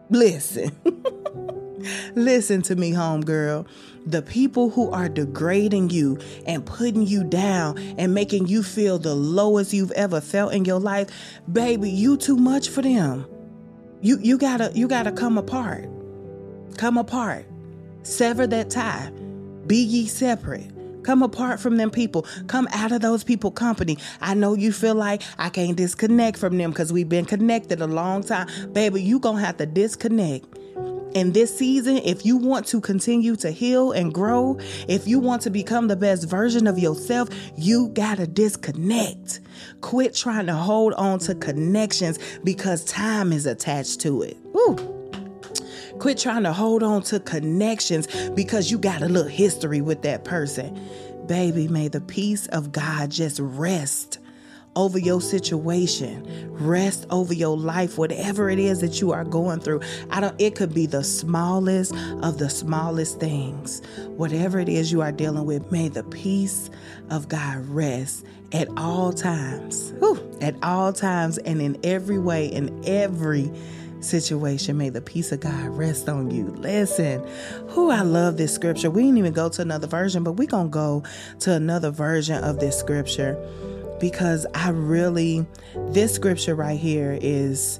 Listen. 0.09 0.75
Listen 2.15 2.61
to 2.63 2.75
me, 2.75 2.91
homegirl. 2.91 3.67
The 4.05 4.21
people 4.21 4.69
who 4.69 4.91
are 4.91 5.07
degrading 5.07 5.89
you 5.89 6.19
and 6.45 6.65
putting 6.65 7.07
you 7.07 7.23
down 7.23 7.77
and 7.97 8.13
making 8.13 8.47
you 8.47 8.61
feel 8.63 8.99
the 8.99 9.15
lowest 9.15 9.73
you've 9.73 9.91
ever 9.91 10.19
felt 10.19 10.53
in 10.53 10.65
your 10.65 10.79
life, 10.79 11.09
baby, 11.51 11.89
you 11.89 12.17
too 12.17 12.35
much 12.35 12.69
for 12.69 12.81
them. 12.81 13.25
You 14.01 14.19
you 14.21 14.37
gotta 14.37 14.71
you 14.75 14.87
gotta 14.87 15.11
come 15.11 15.37
apart. 15.37 15.87
Come 16.77 16.97
apart. 16.97 17.45
Sever 18.03 18.45
that 18.47 18.69
tie. 18.69 19.09
Be 19.65 19.77
ye 19.77 20.07
separate. 20.07 20.69
Come 21.03 21.21
apart 21.21 21.59
from 21.59 21.77
them 21.77 21.91
people. 21.91 22.25
Come 22.47 22.67
out 22.71 22.91
of 22.91 23.01
those 23.01 23.23
people 23.23 23.51
company. 23.51 23.97
I 24.21 24.33
know 24.33 24.55
you 24.55 24.71
feel 24.71 24.95
like 24.95 25.21
I 25.37 25.49
can't 25.49 25.77
disconnect 25.77 26.37
from 26.37 26.57
them 26.57 26.71
because 26.71 26.91
we've 26.91 27.09
been 27.09 27.25
connected 27.25 27.81
a 27.81 27.87
long 27.87 28.23
time. 28.23 28.47
Baby, 28.73 29.01
you 29.01 29.19
to 29.19 29.39
have 29.39 29.57
to 29.57 29.65
disconnect. 29.65 30.52
In 31.13 31.31
this 31.31 31.55
season, 31.55 31.97
if 31.97 32.25
you 32.25 32.37
want 32.37 32.65
to 32.67 32.81
continue 32.81 33.35
to 33.35 33.51
heal 33.51 33.91
and 33.91 34.11
grow, 34.11 34.57
if 34.87 35.07
you 35.07 35.19
want 35.19 35.43
to 35.43 35.51
become 35.51 35.87
the 35.87 35.95
best 35.95 36.27
version 36.27 36.65
of 36.65 36.79
yourself, 36.79 37.29
you 37.55 37.89
got 37.89 38.17
to 38.17 38.25
disconnect. 38.25 39.39
Quit 39.81 40.15
trying 40.15 40.47
to 40.47 40.55
hold 40.55 40.93
on 40.93 41.19
to 41.19 41.35
connections 41.35 42.17
because 42.43 42.83
time 42.85 43.31
is 43.31 43.45
attached 43.45 44.01
to 44.01 44.23
it. 44.23 44.37
Woo. 44.43 44.75
Quit 45.99 46.17
trying 46.17 46.43
to 46.43 46.53
hold 46.53 46.81
on 46.81 47.03
to 47.03 47.19
connections 47.19 48.07
because 48.31 48.71
you 48.71 48.79
got 48.79 49.03
a 49.03 49.07
little 49.07 49.29
history 49.29 49.81
with 49.81 50.01
that 50.01 50.25
person. 50.25 50.79
Baby, 51.27 51.67
may 51.67 51.89
the 51.89 52.01
peace 52.01 52.47
of 52.47 52.71
God 52.71 53.11
just 53.11 53.39
rest 53.39 54.17
over 54.75 54.97
your 54.97 55.21
situation, 55.21 56.27
rest 56.51 57.05
over 57.09 57.33
your 57.33 57.57
life, 57.57 57.97
whatever 57.97 58.49
it 58.49 58.59
is 58.59 58.81
that 58.81 59.01
you 59.01 59.11
are 59.11 59.23
going 59.23 59.59
through. 59.59 59.81
I 60.09 60.19
don't 60.19 60.39
it 60.39 60.55
could 60.55 60.73
be 60.73 60.85
the 60.85 61.03
smallest 61.03 61.95
of 62.21 62.37
the 62.37 62.49
smallest 62.49 63.19
things. 63.19 63.81
Whatever 64.07 64.59
it 64.59 64.69
is 64.69 64.91
you 64.91 65.01
are 65.01 65.11
dealing 65.11 65.45
with, 65.45 65.71
may 65.71 65.89
the 65.89 66.03
peace 66.03 66.69
of 67.09 67.27
God 67.27 67.65
rest 67.67 68.25
at 68.51 68.67
all 68.77 69.13
times. 69.13 69.93
Whew, 69.99 70.19
at 70.41 70.55
all 70.63 70.93
times 70.93 71.37
and 71.39 71.61
in 71.61 71.77
every 71.83 72.19
way, 72.19 72.47
in 72.47 72.83
every 72.85 73.51
situation. 74.03 74.77
May 74.77 74.89
the 74.89 75.01
peace 75.01 75.31
of 75.31 75.39
God 75.39 75.69
rest 75.69 76.09
on 76.09 76.29
you. 76.29 76.47
Listen, 76.57 77.25
who 77.69 77.89
I 77.89 78.01
love 78.01 78.37
this 78.37 78.53
scripture. 78.53 78.91
We 78.91 79.03
didn't 79.03 79.17
even 79.17 79.33
go 79.33 79.49
to 79.49 79.61
another 79.61 79.87
version, 79.87 80.23
but 80.23 80.33
we're 80.33 80.47
going 80.47 80.67
to 80.67 80.71
go 80.71 81.03
to 81.41 81.53
another 81.53 81.89
version 81.89 82.43
of 82.43 82.59
this 82.59 82.77
scripture 82.77 83.37
because 84.03 84.45
I 84.53 84.67
really, 84.71 85.45
this 85.75 86.13
scripture 86.13 86.55
right 86.55 86.77
here 86.77 87.17
is. 87.21 87.79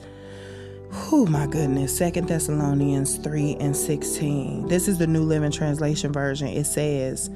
Oh 1.12 1.26
my 1.26 1.48
goodness, 1.48 1.98
Second 1.98 2.30
Thessalonians 2.30 3.18
3 3.18 3.56
and 3.60 3.76
16. 3.76 4.68
This 4.68 4.88
is 4.88 5.00
the 5.00 5.08
New 5.08 5.24
Living 5.24 5.52
Translation 5.52 6.14
version. 6.14 6.48
It 6.48 6.66
says, 6.66 7.32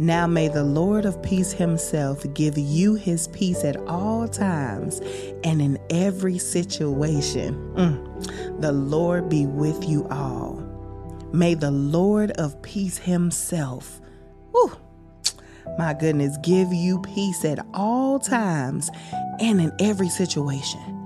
now 0.00 0.26
may 0.26 0.48
the 0.48 0.64
Lord 0.64 1.06
of 1.06 1.22
peace 1.22 1.52
himself 1.52 2.26
give 2.34 2.58
you 2.58 2.96
his 2.96 3.28
peace 3.28 3.64
at 3.64 3.76
all 3.86 4.26
times 4.26 5.00
and 5.44 5.62
in 5.62 5.78
every 5.90 6.38
situation. 6.38 7.54
Mm. 7.76 8.60
The 8.60 8.72
Lord 8.72 9.28
be 9.28 9.46
with 9.46 9.88
you 9.88 10.06
all. 10.08 10.56
May 11.32 11.54
the 11.54 11.70
Lord 11.70 12.32
of 12.32 12.60
peace 12.62 12.98
himself, 12.98 14.00
my 15.76 15.94
goodness, 15.94 16.36
give 16.42 16.72
you 16.72 17.00
peace 17.02 17.44
at 17.44 17.64
all 17.74 18.18
times 18.18 18.90
and 19.40 19.60
in 19.60 19.72
every 19.80 20.08
situation 20.08 20.98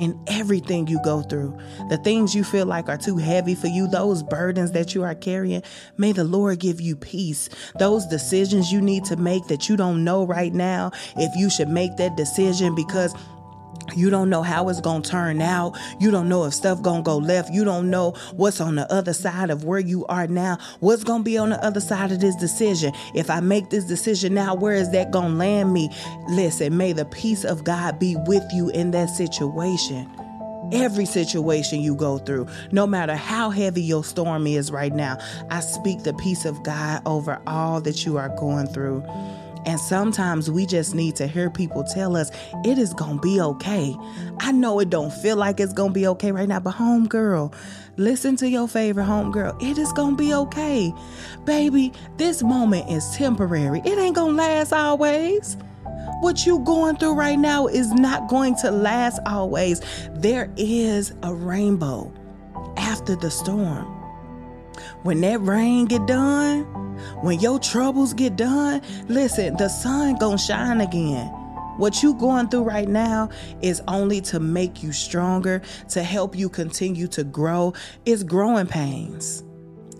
in 0.00 0.18
everything 0.26 0.86
you 0.86 0.98
go 1.04 1.20
through. 1.22 1.56
The 1.90 1.98
things 1.98 2.34
you 2.34 2.42
feel 2.42 2.64
like 2.64 2.88
are 2.88 2.96
too 2.96 3.18
heavy 3.18 3.54
for 3.54 3.66
you, 3.66 3.86
those 3.86 4.22
burdens 4.22 4.72
that 4.72 4.94
you 4.94 5.04
are 5.04 5.14
carrying, 5.14 5.62
may 5.98 6.12
the 6.12 6.24
Lord 6.24 6.58
give 6.58 6.80
you 6.80 6.96
peace. 6.96 7.50
Those 7.78 8.06
decisions 8.06 8.72
you 8.72 8.80
need 8.80 9.04
to 9.04 9.16
make 9.16 9.46
that 9.48 9.68
you 9.68 9.76
don't 9.76 10.02
know 10.02 10.24
right 10.24 10.54
now 10.54 10.90
if 11.16 11.36
you 11.36 11.50
should 11.50 11.68
make 11.68 11.98
that 11.98 12.16
decision 12.16 12.74
because 12.74 13.14
you 13.96 14.10
don't 14.10 14.30
know 14.30 14.42
how 14.42 14.68
it's 14.68 14.80
going 14.80 15.02
to 15.02 15.10
turn 15.10 15.40
out. 15.40 15.76
You 15.98 16.10
don't 16.10 16.28
know 16.28 16.44
if 16.44 16.54
stuff 16.54 16.82
going 16.82 17.02
to 17.02 17.06
go 17.06 17.18
left. 17.18 17.52
You 17.52 17.64
don't 17.64 17.90
know 17.90 18.12
what's 18.36 18.60
on 18.60 18.76
the 18.76 18.90
other 18.92 19.12
side 19.12 19.50
of 19.50 19.64
where 19.64 19.78
you 19.78 20.06
are 20.06 20.26
now. 20.26 20.58
What's 20.80 21.04
going 21.04 21.20
to 21.20 21.24
be 21.24 21.38
on 21.38 21.50
the 21.50 21.64
other 21.64 21.80
side 21.80 22.12
of 22.12 22.20
this 22.20 22.36
decision? 22.36 22.92
If 23.14 23.30
I 23.30 23.40
make 23.40 23.70
this 23.70 23.84
decision 23.84 24.34
now, 24.34 24.54
where 24.54 24.74
is 24.74 24.90
that 24.92 25.10
going 25.10 25.32
to 25.32 25.36
land 25.36 25.72
me? 25.72 25.90
Listen, 26.28 26.76
may 26.76 26.92
the 26.92 27.04
peace 27.06 27.44
of 27.44 27.64
God 27.64 27.98
be 27.98 28.16
with 28.26 28.44
you 28.52 28.70
in 28.70 28.90
that 28.92 29.10
situation. 29.10 30.10
Every 30.72 31.04
situation 31.04 31.80
you 31.80 31.96
go 31.96 32.18
through, 32.18 32.46
no 32.70 32.86
matter 32.86 33.16
how 33.16 33.50
heavy 33.50 33.82
your 33.82 34.04
storm 34.04 34.46
is 34.46 34.70
right 34.70 34.92
now, 34.92 35.18
I 35.50 35.60
speak 35.60 36.04
the 36.04 36.14
peace 36.14 36.44
of 36.44 36.62
God 36.62 37.02
over 37.06 37.40
all 37.46 37.80
that 37.80 38.06
you 38.06 38.18
are 38.18 38.28
going 38.28 38.68
through. 38.68 39.04
And 39.66 39.78
sometimes 39.78 40.50
we 40.50 40.66
just 40.66 40.94
need 40.94 41.16
to 41.16 41.26
hear 41.26 41.50
people 41.50 41.84
tell 41.84 42.16
us 42.16 42.30
it 42.64 42.78
is 42.78 42.94
going 42.94 43.16
to 43.16 43.20
be 43.20 43.40
okay. 43.40 43.96
I 44.38 44.52
know 44.52 44.80
it 44.80 44.90
don't 44.90 45.12
feel 45.12 45.36
like 45.36 45.60
it's 45.60 45.72
going 45.72 45.90
to 45.90 45.94
be 45.94 46.06
okay 46.08 46.32
right 46.32 46.48
now, 46.48 46.60
but 46.60 46.74
homegirl, 46.74 47.54
listen 47.96 48.36
to 48.36 48.48
your 48.48 48.68
favorite 48.68 49.04
homegirl. 49.04 49.62
It 49.62 49.78
is 49.78 49.92
going 49.92 50.16
to 50.16 50.22
be 50.22 50.34
okay. 50.34 50.92
Baby, 51.44 51.92
this 52.16 52.42
moment 52.42 52.90
is 52.90 53.08
temporary. 53.16 53.80
It 53.84 53.98
ain't 53.98 54.16
going 54.16 54.36
to 54.36 54.42
last 54.42 54.72
always. 54.72 55.56
What 56.20 56.46
you 56.46 56.58
going 56.60 56.96
through 56.96 57.14
right 57.14 57.38
now 57.38 57.66
is 57.66 57.92
not 57.92 58.28
going 58.28 58.54
to 58.56 58.70
last 58.70 59.20
always. 59.26 59.80
There 60.10 60.52
is 60.56 61.14
a 61.22 61.34
rainbow 61.34 62.12
after 62.76 63.16
the 63.16 63.30
storm. 63.30 63.99
When 65.02 65.20
that 65.22 65.40
rain 65.40 65.86
get 65.86 66.06
done, 66.06 66.64
when 67.22 67.40
your 67.40 67.58
troubles 67.58 68.14
get 68.14 68.36
done, 68.36 68.82
listen, 69.08 69.56
the 69.56 69.68
sun 69.68 70.16
gonna 70.16 70.38
shine 70.38 70.80
again. 70.80 71.26
What 71.76 72.02
you 72.02 72.14
going 72.14 72.48
through 72.48 72.64
right 72.64 72.88
now 72.88 73.30
is 73.62 73.80
only 73.88 74.20
to 74.22 74.38
make 74.38 74.82
you 74.82 74.92
stronger, 74.92 75.62
to 75.90 76.02
help 76.02 76.36
you 76.36 76.50
continue 76.50 77.06
to 77.08 77.24
grow. 77.24 77.72
It's 78.04 78.22
growing 78.22 78.66
pains. 78.66 79.42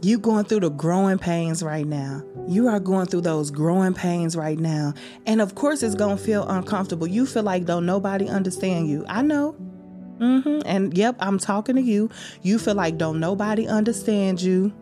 You 0.02 0.18
going 0.18 0.44
through 0.44 0.60
the 0.60 0.70
growing 0.70 1.18
pains 1.18 1.62
right 1.62 1.86
now. 1.86 2.22
You 2.48 2.68
are 2.68 2.80
going 2.80 3.06
through 3.06 3.20
those 3.22 3.50
growing 3.50 3.94
pains 3.94 4.34
right 4.34 4.58
now. 4.58 4.94
And 5.26 5.40
of 5.40 5.54
course 5.54 5.82
it's 5.82 5.94
going 5.94 6.16
to 6.16 6.22
feel 6.22 6.46
uncomfortable. 6.48 7.06
You 7.06 7.26
feel 7.26 7.42
like 7.42 7.66
don't 7.66 7.86
nobody 7.86 8.28
understand 8.28 8.88
you. 8.88 9.04
I 9.08 9.22
know. 9.22 9.56
Mm-hmm. 10.20 10.60
And 10.66 10.96
yep, 10.96 11.16
I'm 11.18 11.38
talking 11.38 11.76
to 11.76 11.82
you. 11.82 12.10
You 12.42 12.58
feel 12.58 12.74
like 12.74 12.98
don't 12.98 13.20
nobody 13.20 13.66
understand 13.66 14.40
you. 14.40 14.72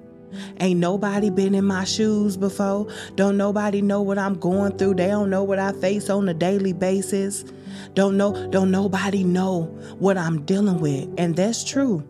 Ain't 0.60 0.80
nobody 0.80 1.30
been 1.30 1.54
in 1.54 1.64
my 1.64 1.84
shoes 1.84 2.36
before. 2.36 2.88
Don't 3.14 3.36
nobody 3.36 3.80
know 3.80 4.02
what 4.02 4.18
I'm 4.18 4.34
going 4.34 4.76
through. 4.76 4.94
They 4.94 5.06
don't 5.06 5.30
know 5.30 5.42
what 5.42 5.58
I 5.58 5.72
face 5.72 6.10
on 6.10 6.28
a 6.28 6.34
daily 6.34 6.72
basis. 6.72 7.44
Don't 7.94 8.16
know, 8.16 8.48
don't 8.50 8.70
nobody 8.70 9.24
know 9.24 9.62
what 9.98 10.18
I'm 10.18 10.44
dealing 10.44 10.80
with. 10.80 11.08
And 11.18 11.34
that's 11.34 11.64
true. 11.64 12.06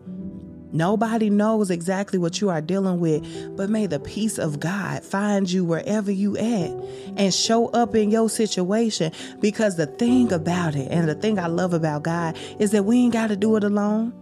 Nobody 0.71 1.29
knows 1.29 1.71
exactly 1.71 2.19
what 2.19 2.41
you 2.41 2.49
are 2.49 2.61
dealing 2.61 2.99
with, 2.99 3.57
but 3.57 3.69
may 3.69 3.87
the 3.87 3.99
peace 3.99 4.37
of 4.37 4.59
God 4.59 5.03
find 5.03 5.49
you 5.49 5.65
wherever 5.65 6.11
you 6.11 6.37
at 6.37 6.71
and 7.17 7.33
show 7.33 7.67
up 7.69 7.95
in 7.95 8.11
your 8.11 8.29
situation 8.29 9.11
because 9.39 9.77
the 9.77 9.87
thing 9.87 10.31
about 10.31 10.75
it 10.75 10.91
and 10.91 11.09
the 11.09 11.15
thing 11.15 11.39
I 11.39 11.47
love 11.47 11.73
about 11.73 12.03
God 12.03 12.37
is 12.59 12.71
that 12.71 12.83
we 12.83 12.97
ain't 12.99 13.13
got 13.13 13.27
to 13.27 13.35
do 13.35 13.55
it 13.55 13.63
alone. 13.63 14.13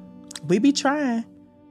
We 0.48 0.60
be 0.60 0.72
trying. 0.72 1.26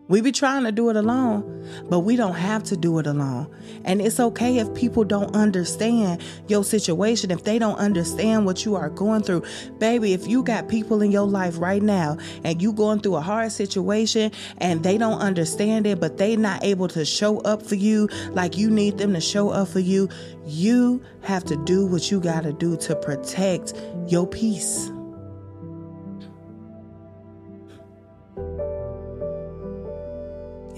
We 0.09 0.21
be 0.21 0.31
trying 0.31 0.63
to 0.65 0.73
do 0.73 0.89
it 0.91 0.97
alone, 0.97 1.69
but 1.91 2.01
we 2.01 2.15
don't 2.15 2.35
have 2.35 2.63
to 2.65 2.77
do 2.77 3.01
it 3.01 3.09
alone. 3.09 3.49
And 3.85 4.01
it's 4.01 4.21
okay 4.21 4.59
if 4.59 4.73
people 4.73 5.03
don't 5.03 5.35
understand 5.35 6.23
your 6.47 6.63
situation, 6.63 7.33
if 7.33 7.43
they 7.43 7.59
don't 7.59 7.77
understand 7.77 8.47
what 8.47 8.65
you 8.65 8.77
are 8.77 8.89
going 8.89 9.23
through. 9.23 9.43
Baby, 9.79 10.13
if 10.13 10.29
you 10.29 10.45
got 10.45 10.69
people 10.69 11.03
in 11.03 11.11
your 11.11 11.27
life 11.27 11.59
right 11.59 11.83
now 11.83 12.19
and 12.45 12.63
you 12.63 12.73
going 12.73 13.01
through 13.01 13.17
a 13.17 13.21
hard 13.21 13.51
situation 13.51 14.31
and 14.59 14.85
they 14.85 14.97
don't 14.97 15.19
understand 15.19 15.89
it, 15.89 15.99
but 15.99 16.19
they 16.19 16.37
not 16.37 16.63
able 16.63 16.87
to 16.89 17.05
show 17.05 17.41
up 17.41 17.63
for 17.63 17.75
you 17.75 18.09
like 18.31 18.57
you 18.57 18.71
need 18.71 18.99
them 18.99 19.13
to 19.15 19.21
show 19.21 19.51
up 19.51 19.67
for 19.67 19.81
you, 19.81 20.09
you 20.45 21.03
have 21.23 21.45
to 21.45 21.57
do 21.65 21.85
what 21.85 22.13
you 22.13 22.21
got 22.21 22.45
to 22.45 22.53
do 22.53 22.77
to 22.77 22.95
protect 22.95 23.75
your 24.07 24.27
peace. 24.27 24.91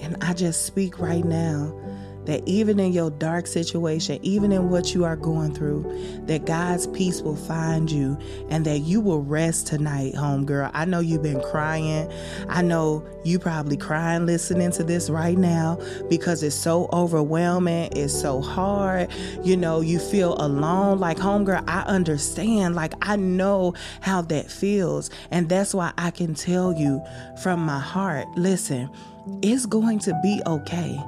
And 0.09 0.23
I 0.23 0.33
just 0.33 0.65
speak 0.65 0.97
right 0.97 1.23
now 1.23 1.71
that 2.25 2.41
even 2.47 2.79
in 2.79 2.91
your 2.91 3.11
dark 3.11 3.45
situation, 3.45 4.19
even 4.23 4.51
in 4.51 4.71
what 4.71 4.95
you 4.95 5.05
are 5.05 5.15
going 5.15 5.53
through, 5.53 5.83
that 6.25 6.45
God's 6.45 6.87
peace 6.87 7.21
will 7.21 7.35
find 7.35 7.91
you 7.91 8.17
and 8.49 8.65
that 8.65 8.79
you 8.79 9.01
will 9.01 9.21
rest 9.21 9.67
tonight, 9.67 10.15
homegirl. 10.15 10.71
I 10.73 10.85
know 10.85 10.99
you've 10.99 11.21
been 11.21 11.41
crying. 11.41 12.11
I 12.47 12.63
know 12.63 13.07
you 13.23 13.37
probably 13.37 13.77
crying 13.77 14.25
listening 14.25 14.71
to 14.71 14.83
this 14.83 15.11
right 15.11 15.37
now 15.37 15.79
because 16.09 16.41
it's 16.41 16.55
so 16.55 16.89
overwhelming. 16.91 17.91
It's 17.95 18.19
so 18.19 18.41
hard. 18.41 19.11
You 19.43 19.57
know, 19.57 19.81
you 19.81 19.99
feel 19.99 20.33
alone. 20.41 20.99
Like, 20.99 21.17
homegirl, 21.17 21.63
I 21.67 21.81
understand. 21.81 22.73
Like, 22.73 22.93
I 23.03 23.15
know 23.15 23.75
how 24.01 24.23
that 24.23 24.49
feels. 24.49 25.11
And 25.29 25.49
that's 25.49 25.75
why 25.75 25.93
I 25.99 26.09
can 26.09 26.33
tell 26.33 26.73
you 26.73 27.03
from 27.43 27.59
my 27.59 27.79
heart 27.79 28.27
listen, 28.35 28.89
it's 29.41 29.65
going 29.65 29.99
to 29.99 30.19
be 30.21 30.41
okay. 30.45 30.99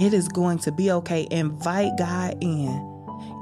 It 0.00 0.14
is 0.14 0.28
going 0.28 0.58
to 0.60 0.72
be 0.72 0.90
okay. 0.92 1.28
Invite 1.30 1.92
God 1.98 2.36
in. 2.40 2.90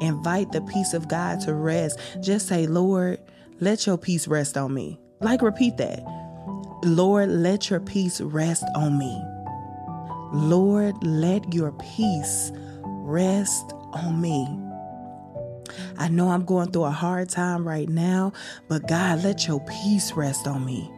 Invite 0.01 0.53
the 0.53 0.61
peace 0.63 0.93
of 0.93 1.09
God 1.09 1.41
to 1.43 1.55
rest. 1.55 1.99
Just 2.21 2.49
say, 2.49 2.67
Lord, 2.67 3.21
let 3.61 3.87
your 3.87 3.99
peace 3.99 4.29
rest 4.29 4.57
on 4.57 4.75
me. 4.75 4.99
Like, 5.21 5.43
repeat 5.43 5.77
that. 5.79 6.03
Lord, 6.85 7.29
let 7.29 7.71
your 7.71 7.81
peace 7.81 8.21
rest 8.21 8.65
on 8.75 8.99
me. 8.99 9.23
Lord, 10.33 10.95
let 11.03 11.55
your 11.55 11.73
peace 11.73 12.53
rest 12.85 13.73
on 13.93 14.21
me. 14.21 14.47
I 15.99 16.09
know 16.09 16.31
I'm 16.31 16.45
going 16.45 16.71
through 16.71 16.85
a 16.85 16.91
hard 16.91 17.29
time 17.29 17.67
right 17.67 17.89
now, 17.89 18.33
but 18.69 18.87
God, 18.87 19.25
let 19.25 19.47
your 19.47 19.61
peace 19.61 20.13
rest 20.13 20.47
on 20.47 20.65
me. 20.65 20.91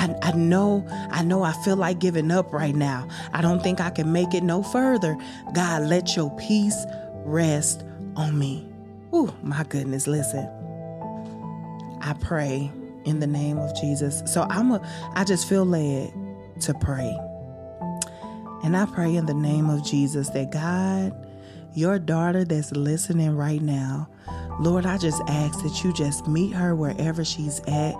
I, 0.00 0.16
I 0.22 0.32
know, 0.32 0.86
I 1.10 1.22
know 1.22 1.42
I 1.42 1.52
feel 1.62 1.76
like 1.76 1.98
giving 1.98 2.30
up 2.30 2.54
right 2.54 2.74
now. 2.74 3.06
I 3.34 3.42
don't 3.42 3.62
think 3.62 3.82
I 3.82 3.90
can 3.90 4.12
make 4.12 4.32
it 4.32 4.42
no 4.42 4.62
further. 4.62 5.14
God, 5.52 5.82
let 5.82 6.16
your 6.16 6.34
peace 6.38 6.86
rest 7.24 7.84
on 8.16 8.38
me. 8.38 8.66
Oh, 9.12 9.34
my 9.42 9.62
goodness, 9.64 10.06
listen. 10.06 10.48
I 12.00 12.14
pray 12.14 12.72
in 13.04 13.20
the 13.20 13.26
name 13.26 13.58
of 13.58 13.78
Jesus. 13.78 14.22
So 14.24 14.46
I'm 14.48 14.72
a 14.72 15.12
I 15.14 15.24
just 15.24 15.46
feel 15.46 15.66
led 15.66 16.12
to 16.60 16.74
pray. 16.74 17.14
And 18.62 18.74
I 18.76 18.86
pray 18.86 19.14
in 19.14 19.26
the 19.26 19.34
name 19.34 19.68
of 19.68 19.84
Jesus 19.84 20.30
that 20.30 20.50
God, 20.50 21.14
your 21.74 21.98
daughter 21.98 22.44
that's 22.44 22.72
listening 22.72 23.36
right 23.36 23.60
now, 23.60 24.08
Lord, 24.60 24.84
I 24.84 24.98
just 24.98 25.22
ask 25.26 25.62
that 25.62 25.82
you 25.82 25.92
just 25.94 26.28
meet 26.28 26.52
her 26.52 26.74
wherever 26.74 27.24
she's 27.24 27.60
at. 27.60 27.94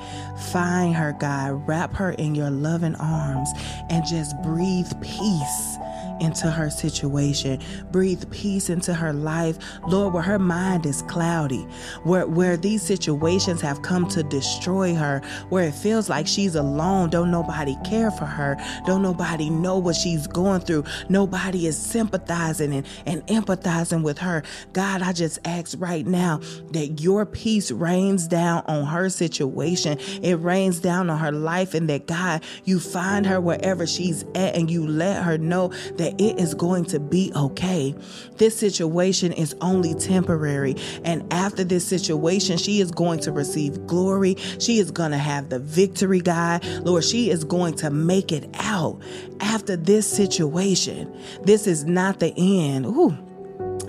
Find 0.52 0.94
her, 0.94 1.16
God. 1.18 1.66
Wrap 1.66 1.94
her 1.94 2.10
in 2.12 2.34
your 2.34 2.50
loving 2.50 2.94
arms 2.96 3.48
and 3.88 4.04
just 4.04 4.40
breathe 4.42 4.92
peace 5.00 5.78
into 6.20 6.50
her 6.50 6.70
situation. 6.70 7.60
Breathe 7.90 8.30
peace 8.30 8.70
into 8.70 8.94
her 8.94 9.12
life. 9.12 9.58
Lord, 9.86 10.14
where 10.14 10.22
her 10.22 10.38
mind 10.38 10.86
is 10.86 11.02
cloudy, 11.02 11.66
where, 12.04 12.26
where 12.26 12.56
these 12.56 12.82
situations 12.82 13.60
have 13.60 13.82
come 13.82 14.06
to 14.08 14.22
destroy 14.22 14.94
her, 14.94 15.20
where 15.48 15.64
it 15.64 15.74
feels 15.74 16.08
like 16.08 16.26
she's 16.26 16.54
alone, 16.54 17.10
don't 17.10 17.30
nobody 17.30 17.76
care 17.84 18.10
for 18.10 18.26
her, 18.26 18.56
don't 18.86 19.02
nobody 19.02 19.50
know 19.50 19.78
what 19.78 19.96
she's 19.96 20.26
going 20.26 20.60
through, 20.60 20.84
nobody 21.08 21.66
is 21.66 21.76
sympathizing 21.76 22.72
and, 22.74 22.86
and 23.06 23.26
empathizing 23.26 24.02
with 24.02 24.18
her. 24.18 24.42
God, 24.72 25.02
I 25.02 25.12
just 25.12 25.38
ask 25.44 25.76
right 25.80 26.06
now 26.06 26.40
that 26.72 27.00
your 27.00 27.26
peace 27.26 27.70
rains 27.70 28.28
down 28.28 28.62
on 28.66 28.84
her 28.86 29.08
situation. 29.08 29.98
It 30.22 30.34
rains 30.40 30.80
down 30.80 31.10
on 31.10 31.18
her 31.18 31.32
life, 31.32 31.74
and 31.74 31.88
that 31.88 32.06
God, 32.06 32.42
you 32.64 32.78
find 32.78 33.26
her 33.26 33.40
wherever 33.40 33.86
she's 33.86 34.24
at 34.34 34.54
and 34.54 34.70
you 34.70 34.86
let 34.86 35.22
her 35.22 35.38
know 35.38 35.68
that 35.96 36.09
that 36.10 36.20
it 36.22 36.38
is 36.38 36.54
going 36.54 36.84
to 36.86 37.00
be 37.00 37.32
okay. 37.34 37.94
This 38.36 38.56
situation 38.56 39.32
is 39.32 39.54
only 39.60 39.94
temporary. 39.94 40.76
And 41.04 41.30
after 41.32 41.64
this 41.64 41.86
situation, 41.86 42.58
she 42.58 42.80
is 42.80 42.90
going 42.90 43.20
to 43.20 43.32
receive 43.32 43.86
glory. 43.86 44.36
She 44.58 44.78
is 44.78 44.90
going 44.90 45.12
to 45.12 45.18
have 45.18 45.48
the 45.48 45.58
victory, 45.58 46.20
God. 46.20 46.64
Lord, 46.84 47.04
she 47.04 47.30
is 47.30 47.44
going 47.44 47.74
to 47.76 47.90
make 47.90 48.32
it 48.32 48.48
out 48.54 49.00
after 49.40 49.76
this 49.76 50.10
situation. 50.10 51.16
This 51.42 51.66
is 51.66 51.84
not 51.84 52.20
the 52.20 52.34
end. 52.36 52.86
Ooh 52.86 53.16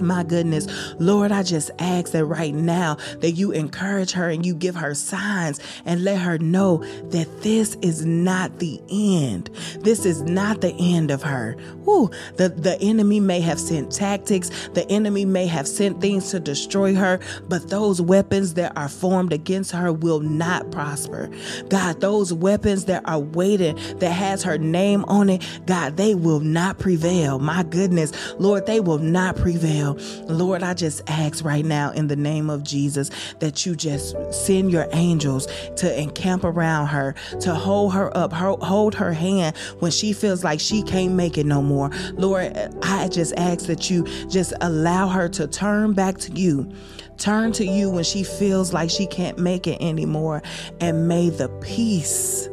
my 0.01 0.23
goodness. 0.23 0.67
Lord, 0.99 1.31
I 1.31 1.43
just 1.43 1.71
ask 1.79 2.11
that 2.11 2.25
right 2.25 2.53
now 2.53 2.97
that 3.19 3.31
you 3.31 3.51
encourage 3.51 4.11
her 4.11 4.29
and 4.29 4.45
you 4.45 4.53
give 4.53 4.75
her 4.75 4.93
signs 4.93 5.59
and 5.85 6.03
let 6.03 6.19
her 6.19 6.37
know 6.37 6.77
that 7.09 7.41
this 7.41 7.75
is 7.81 8.05
not 8.05 8.59
the 8.59 8.81
end. 8.89 9.49
This 9.79 10.05
is 10.05 10.21
not 10.21 10.61
the 10.61 10.73
end 10.79 11.11
of 11.11 11.21
her. 11.23 11.55
Ooh, 11.87 12.09
the, 12.37 12.49
the 12.49 12.79
enemy 12.81 13.19
may 13.19 13.41
have 13.41 13.59
sent 13.59 13.91
tactics, 13.91 14.49
the 14.73 14.89
enemy 14.89 15.25
may 15.25 15.47
have 15.47 15.67
sent 15.67 16.01
things 16.01 16.29
to 16.31 16.39
destroy 16.39 16.93
her, 16.95 17.19
but 17.47 17.69
those 17.69 18.01
weapons 18.01 18.55
that 18.55 18.75
are 18.77 18.89
formed 18.89 19.33
against 19.33 19.71
her 19.71 19.91
will 19.91 20.19
not 20.19 20.71
prosper. 20.71 21.29
God, 21.69 22.01
those 22.01 22.33
weapons 22.33 22.85
that 22.85 23.07
are 23.07 23.19
waiting, 23.19 23.75
that 23.99 24.11
has 24.11 24.43
her 24.43 24.57
name 24.57 25.03
on 25.05 25.29
it, 25.29 25.43
God, 25.65 25.97
they 25.97 26.15
will 26.15 26.39
not 26.39 26.79
prevail. 26.79 27.39
My 27.39 27.63
goodness, 27.63 28.11
Lord, 28.39 28.65
they 28.65 28.79
will 28.79 28.97
not 28.99 29.35
prevail. 29.35 29.90
Lord, 30.27 30.63
I 30.63 30.73
just 30.73 31.01
ask 31.08 31.43
right 31.43 31.65
now 31.65 31.91
in 31.91 32.08
the 32.08 32.15
name 32.15 32.49
of 32.49 32.63
Jesus 32.63 33.10
that 33.39 33.65
you 33.65 33.75
just 33.75 34.15
send 34.34 34.71
your 34.71 34.88
angels 34.93 35.47
to 35.77 35.99
encamp 35.99 36.43
around 36.43 36.88
her, 36.88 37.15
to 37.41 37.54
hold 37.54 37.93
her 37.93 38.15
up, 38.15 38.34
hold 38.34 38.95
her 38.95 39.13
hand 39.13 39.56
when 39.80 39.91
she 39.91 40.13
feels 40.13 40.43
like 40.43 40.60
she 40.60 40.82
can't 40.84 41.13
make 41.13 41.38
it 41.38 41.45
no 41.45 41.62
more. 41.62 41.89
Lord, 42.13 42.56
I 42.84 43.08
just 43.08 43.34
ask 43.38 43.65
that 43.67 43.89
you 43.89 44.06
just 44.27 44.54
allow 44.62 45.08
her 45.08 45.30
to 45.30 45.47
turn 45.47 45.93
back 45.93 46.17
to 46.19 46.32
you. 46.34 46.71
Turn 47.17 47.51
to 47.54 47.65
you 47.65 47.91
when 47.91 48.04
she 48.04 48.23
feels 48.23 48.73
like 48.73 48.89
she 48.89 49.06
can't 49.06 49.38
make 49.38 49.67
it 49.67 49.80
anymore. 49.82 50.41
And 50.80 51.08
may 51.08 51.30
the 51.30 51.49
peace, 51.62 52.49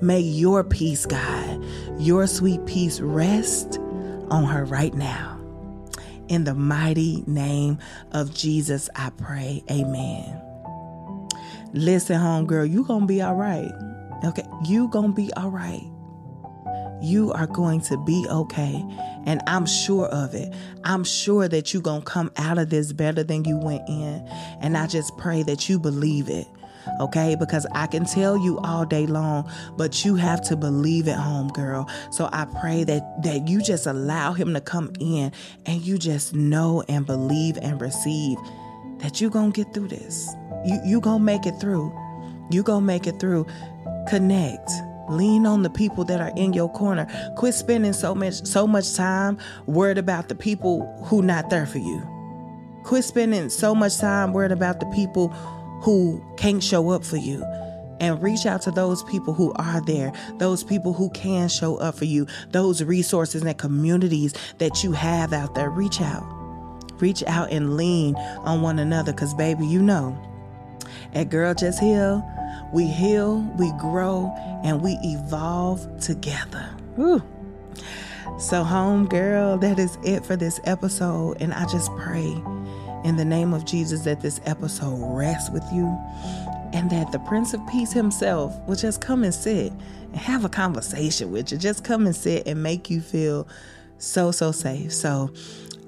may 0.00 0.20
your 0.20 0.64
peace, 0.64 1.06
God, 1.06 1.64
your 1.98 2.26
sweet 2.26 2.64
peace 2.66 3.00
rest 3.00 3.78
on 4.30 4.44
her 4.44 4.64
right 4.64 4.94
now 4.94 5.31
In 6.32 6.44
the 6.44 6.54
mighty 6.54 7.22
name 7.26 7.76
of 8.12 8.32
Jesus, 8.32 8.88
I 8.96 9.10
pray. 9.10 9.62
Amen. 9.70 10.40
Listen, 11.74 12.18
homegirl, 12.18 12.70
you 12.70 12.84
gonna 12.84 13.04
be 13.04 13.20
all 13.20 13.34
right. 13.34 13.70
Okay, 14.24 14.46
you 14.64 14.88
gonna 14.88 15.12
be 15.12 15.30
all 15.34 15.50
right. 15.50 15.84
You 17.02 17.32
are 17.32 17.46
going 17.46 17.82
to 17.82 17.98
be 17.98 18.24
okay. 18.30 18.82
And 19.26 19.42
I'm 19.46 19.66
sure 19.66 20.06
of 20.06 20.32
it. 20.34 20.54
I'm 20.84 21.04
sure 21.04 21.48
that 21.48 21.74
you're 21.74 21.82
going 21.82 22.00
to 22.00 22.06
come 22.06 22.32
out 22.36 22.56
of 22.56 22.70
this 22.70 22.92
better 22.92 23.22
than 23.22 23.44
you 23.44 23.58
went 23.58 23.86
in. 23.88 24.26
And 24.60 24.78
I 24.78 24.86
just 24.86 25.18
pray 25.18 25.42
that 25.42 25.68
you 25.68 25.80
believe 25.80 26.28
it. 26.30 26.46
Okay, 27.00 27.34
because 27.34 27.66
I 27.72 27.86
can 27.86 28.04
tell 28.04 28.36
you 28.36 28.58
all 28.60 28.84
day 28.84 29.06
long, 29.06 29.50
but 29.76 30.04
you 30.04 30.16
have 30.16 30.40
to 30.42 30.56
believe 30.56 31.08
it, 31.08 31.16
home 31.16 31.48
girl. 31.48 31.88
So 32.10 32.28
I 32.32 32.46
pray 32.60 32.84
that 32.84 33.22
that 33.22 33.48
you 33.48 33.62
just 33.62 33.86
allow 33.86 34.32
him 34.32 34.54
to 34.54 34.60
come 34.60 34.92
in 35.00 35.32
and 35.66 35.80
you 35.82 35.98
just 35.98 36.34
know 36.34 36.82
and 36.88 37.06
believe 37.06 37.58
and 37.58 37.80
receive 37.80 38.38
that 38.98 39.20
you're 39.20 39.30
gonna 39.30 39.50
get 39.50 39.72
through 39.74 39.88
this. 39.88 40.28
You 40.64 40.80
you 40.84 41.00
gonna 41.00 41.22
make 41.22 41.46
it 41.46 41.58
through. 41.60 41.92
You 42.50 42.62
gonna 42.62 42.84
make 42.84 43.06
it 43.06 43.18
through. 43.18 43.46
Connect. 44.08 44.70
Lean 45.08 45.46
on 45.46 45.62
the 45.62 45.70
people 45.70 46.04
that 46.04 46.20
are 46.20 46.32
in 46.36 46.52
your 46.52 46.70
corner. 46.70 47.06
Quit 47.36 47.54
spending 47.54 47.92
so 47.92 48.14
much 48.14 48.46
so 48.46 48.66
much 48.66 48.94
time 48.94 49.38
worried 49.66 49.98
about 49.98 50.28
the 50.28 50.34
people 50.34 50.86
who 51.06 51.22
not 51.22 51.50
there 51.50 51.66
for 51.66 51.78
you. 51.78 52.08
Quit 52.84 53.04
spending 53.04 53.48
so 53.48 53.74
much 53.74 53.98
time 53.98 54.32
worried 54.32 54.52
about 54.52 54.80
the 54.80 54.86
people 54.86 55.28
who 55.82 56.24
can't 56.36 56.62
show 56.62 56.90
up 56.90 57.04
for 57.04 57.16
you. 57.16 57.44
And 58.00 58.20
reach 58.20 58.46
out 58.46 58.62
to 58.62 58.72
those 58.72 59.04
people 59.04 59.32
who 59.32 59.52
are 59.54 59.80
there, 59.82 60.12
those 60.38 60.64
people 60.64 60.92
who 60.92 61.08
can 61.10 61.48
show 61.48 61.76
up 61.76 61.94
for 61.94 62.04
you, 62.04 62.26
those 62.50 62.82
resources 62.82 63.42
and 63.42 63.56
communities 63.56 64.34
that 64.58 64.82
you 64.82 64.90
have 64.92 65.32
out 65.32 65.54
there. 65.54 65.70
Reach 65.70 66.00
out. 66.00 66.24
Reach 67.00 67.22
out 67.24 67.52
and 67.52 67.76
lean 67.76 68.16
on 68.16 68.60
one 68.60 68.80
another 68.80 69.12
because, 69.12 69.34
baby, 69.34 69.66
you 69.66 69.80
know, 69.80 70.18
at 71.14 71.30
Girl 71.30 71.54
Just 71.54 71.78
Heal, 71.78 72.28
we 72.72 72.86
heal, 72.86 73.40
we 73.56 73.70
grow, 73.78 74.32
and 74.64 74.82
we 74.82 74.98
evolve 75.02 75.86
together. 76.00 76.74
Woo. 76.96 77.22
So, 78.38 78.64
home 78.64 79.06
girl, 79.06 79.58
that 79.58 79.78
is 79.78 79.96
it 80.02 80.24
for 80.24 80.36
this 80.36 80.58
episode. 80.64 81.40
And 81.40 81.52
I 81.54 81.66
just 81.66 81.90
pray 81.96 82.34
in 83.04 83.16
the 83.16 83.24
name 83.24 83.52
of 83.52 83.64
Jesus 83.64 84.02
that 84.02 84.20
this 84.20 84.40
episode 84.44 84.98
rests 85.16 85.50
with 85.50 85.64
you 85.72 85.86
and 86.72 86.90
that 86.90 87.12
the 87.12 87.18
Prince 87.20 87.54
of 87.54 87.66
Peace 87.68 87.92
himself 87.92 88.58
will 88.66 88.76
just 88.76 89.00
come 89.00 89.24
and 89.24 89.34
sit 89.34 89.72
and 89.72 90.16
have 90.16 90.44
a 90.44 90.48
conversation 90.48 91.30
with 91.30 91.52
you. 91.52 91.58
Just 91.58 91.84
come 91.84 92.06
and 92.06 92.16
sit 92.16 92.46
and 92.46 92.62
make 92.62 92.90
you 92.90 93.00
feel 93.00 93.46
so, 93.98 94.30
so 94.30 94.52
safe. 94.52 94.92
So, 94.92 95.32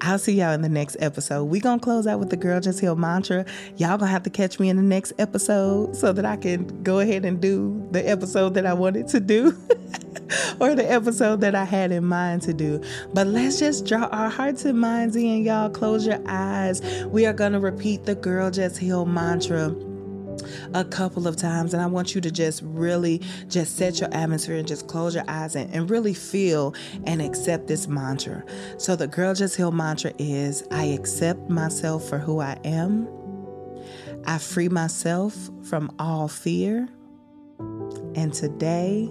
I'll 0.01 0.19
see 0.19 0.33
y'all 0.33 0.51
in 0.51 0.61
the 0.61 0.69
next 0.69 0.97
episode. 0.99 1.45
we 1.45 1.59
going 1.59 1.79
to 1.79 1.83
close 1.83 2.05
out 2.05 2.19
with 2.19 2.29
the 2.29 2.37
Girl 2.37 2.59
Just 2.59 2.79
Heal 2.79 2.95
mantra. 2.95 3.45
Y'all 3.77 3.97
going 3.97 4.01
to 4.01 4.07
have 4.07 4.23
to 4.23 4.29
catch 4.29 4.59
me 4.59 4.69
in 4.69 4.75
the 4.75 4.83
next 4.83 5.13
episode 5.17 5.95
so 5.95 6.11
that 6.11 6.25
I 6.25 6.35
can 6.35 6.83
go 6.83 6.99
ahead 6.99 7.23
and 7.23 7.39
do 7.39 7.87
the 7.91 8.07
episode 8.07 8.55
that 8.55 8.65
I 8.65 8.73
wanted 8.73 9.07
to 9.09 9.19
do 9.19 9.57
or 10.59 10.75
the 10.75 10.85
episode 10.89 11.41
that 11.41 11.55
I 11.55 11.63
had 11.63 11.91
in 11.91 12.05
mind 12.05 12.41
to 12.43 12.53
do. 12.53 12.83
But 13.13 13.27
let's 13.27 13.57
just 13.59 13.85
draw 13.85 14.05
our 14.05 14.29
hearts 14.29 14.65
and 14.65 14.79
minds 14.79 15.15
in, 15.15 15.43
y'all. 15.43 15.69
Close 15.69 16.05
your 16.05 16.21
eyes. 16.27 16.81
We 17.05 17.25
are 17.25 17.33
going 17.33 17.53
to 17.53 17.59
repeat 17.59 18.05
the 18.05 18.15
Girl 18.15 18.51
Just 18.51 18.77
Heal 18.77 19.05
mantra 19.05 19.73
a 20.73 20.83
couple 20.85 21.27
of 21.27 21.35
times 21.35 21.73
and 21.73 21.81
i 21.81 21.85
want 21.85 22.15
you 22.15 22.21
to 22.21 22.31
just 22.31 22.61
really 22.63 23.21
just 23.47 23.77
set 23.77 23.99
your 23.99 24.13
atmosphere 24.13 24.55
and 24.55 24.67
just 24.67 24.87
close 24.87 25.15
your 25.15 25.23
eyes 25.27 25.55
and, 25.55 25.73
and 25.73 25.89
really 25.89 26.13
feel 26.13 26.73
and 27.05 27.21
accept 27.21 27.67
this 27.67 27.87
mantra 27.87 28.43
so 28.77 28.95
the 28.95 29.07
girl 29.07 29.33
just 29.33 29.55
heal 29.55 29.71
mantra 29.71 30.13
is 30.17 30.63
i 30.71 30.83
accept 30.83 31.49
myself 31.49 32.07
for 32.07 32.17
who 32.17 32.39
i 32.39 32.57
am 32.63 33.07
i 34.25 34.37
free 34.37 34.69
myself 34.69 35.49
from 35.63 35.93
all 35.99 36.27
fear 36.27 36.87
and 37.59 38.33
today 38.33 39.09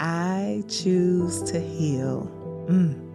i 0.00 0.62
choose 0.68 1.42
to 1.42 1.60
heal 1.60 2.30
mm. 2.68 3.06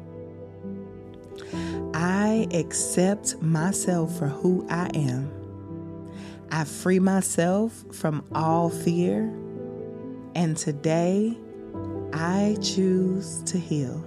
I 1.94 2.48
accept 2.54 3.42
myself 3.42 4.18
for 4.18 4.28
who 4.28 4.66
I 4.70 4.90
am. 4.94 5.41
I 6.54 6.66
free 6.66 7.00
myself 7.00 7.86
from 7.94 8.26
all 8.36 8.70
fear, 8.70 9.34
and 10.36 10.58
today 10.58 11.38
I 12.12 12.58
choose 12.62 13.42
to 13.44 13.58
heal. 13.58 14.06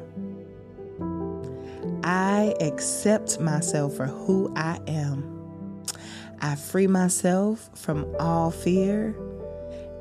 I 2.04 2.54
accept 2.60 3.40
myself 3.40 3.96
for 3.96 4.06
who 4.06 4.52
I 4.56 4.78
am. 4.86 5.82
I 6.42 6.56
free 6.56 6.86
myself 6.86 7.70
from 7.74 8.14
all 8.20 8.50
fear, 8.50 9.16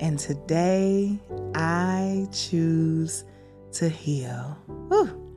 and 0.01 0.19
today 0.19 1.17
I 1.55 2.27
choose 2.33 3.23
to 3.73 3.87
heal. 3.87 4.57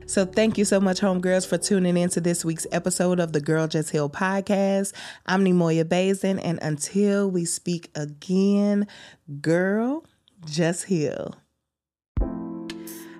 So 0.07 0.25
thank 0.25 0.57
you 0.57 0.63
so 0.63 0.79
much, 0.79 1.01
homegirls, 1.01 1.45
for 1.45 1.57
tuning 1.57 1.97
in 1.97 2.09
to 2.11 2.21
this 2.21 2.45
week's 2.45 2.65
episode 2.71 3.19
of 3.19 3.33
the 3.33 3.41
Girl 3.41 3.67
Just 3.67 3.89
Heal 3.89 4.09
podcast. 4.09 4.93
I'm 5.25 5.43
Neimoya 5.43 5.87
Bazin, 5.87 6.39
and 6.39 6.59
until 6.61 7.29
we 7.29 7.43
speak 7.43 7.91
again, 7.93 8.87
girl, 9.41 10.05
just 10.45 10.85
heal. 10.85 11.35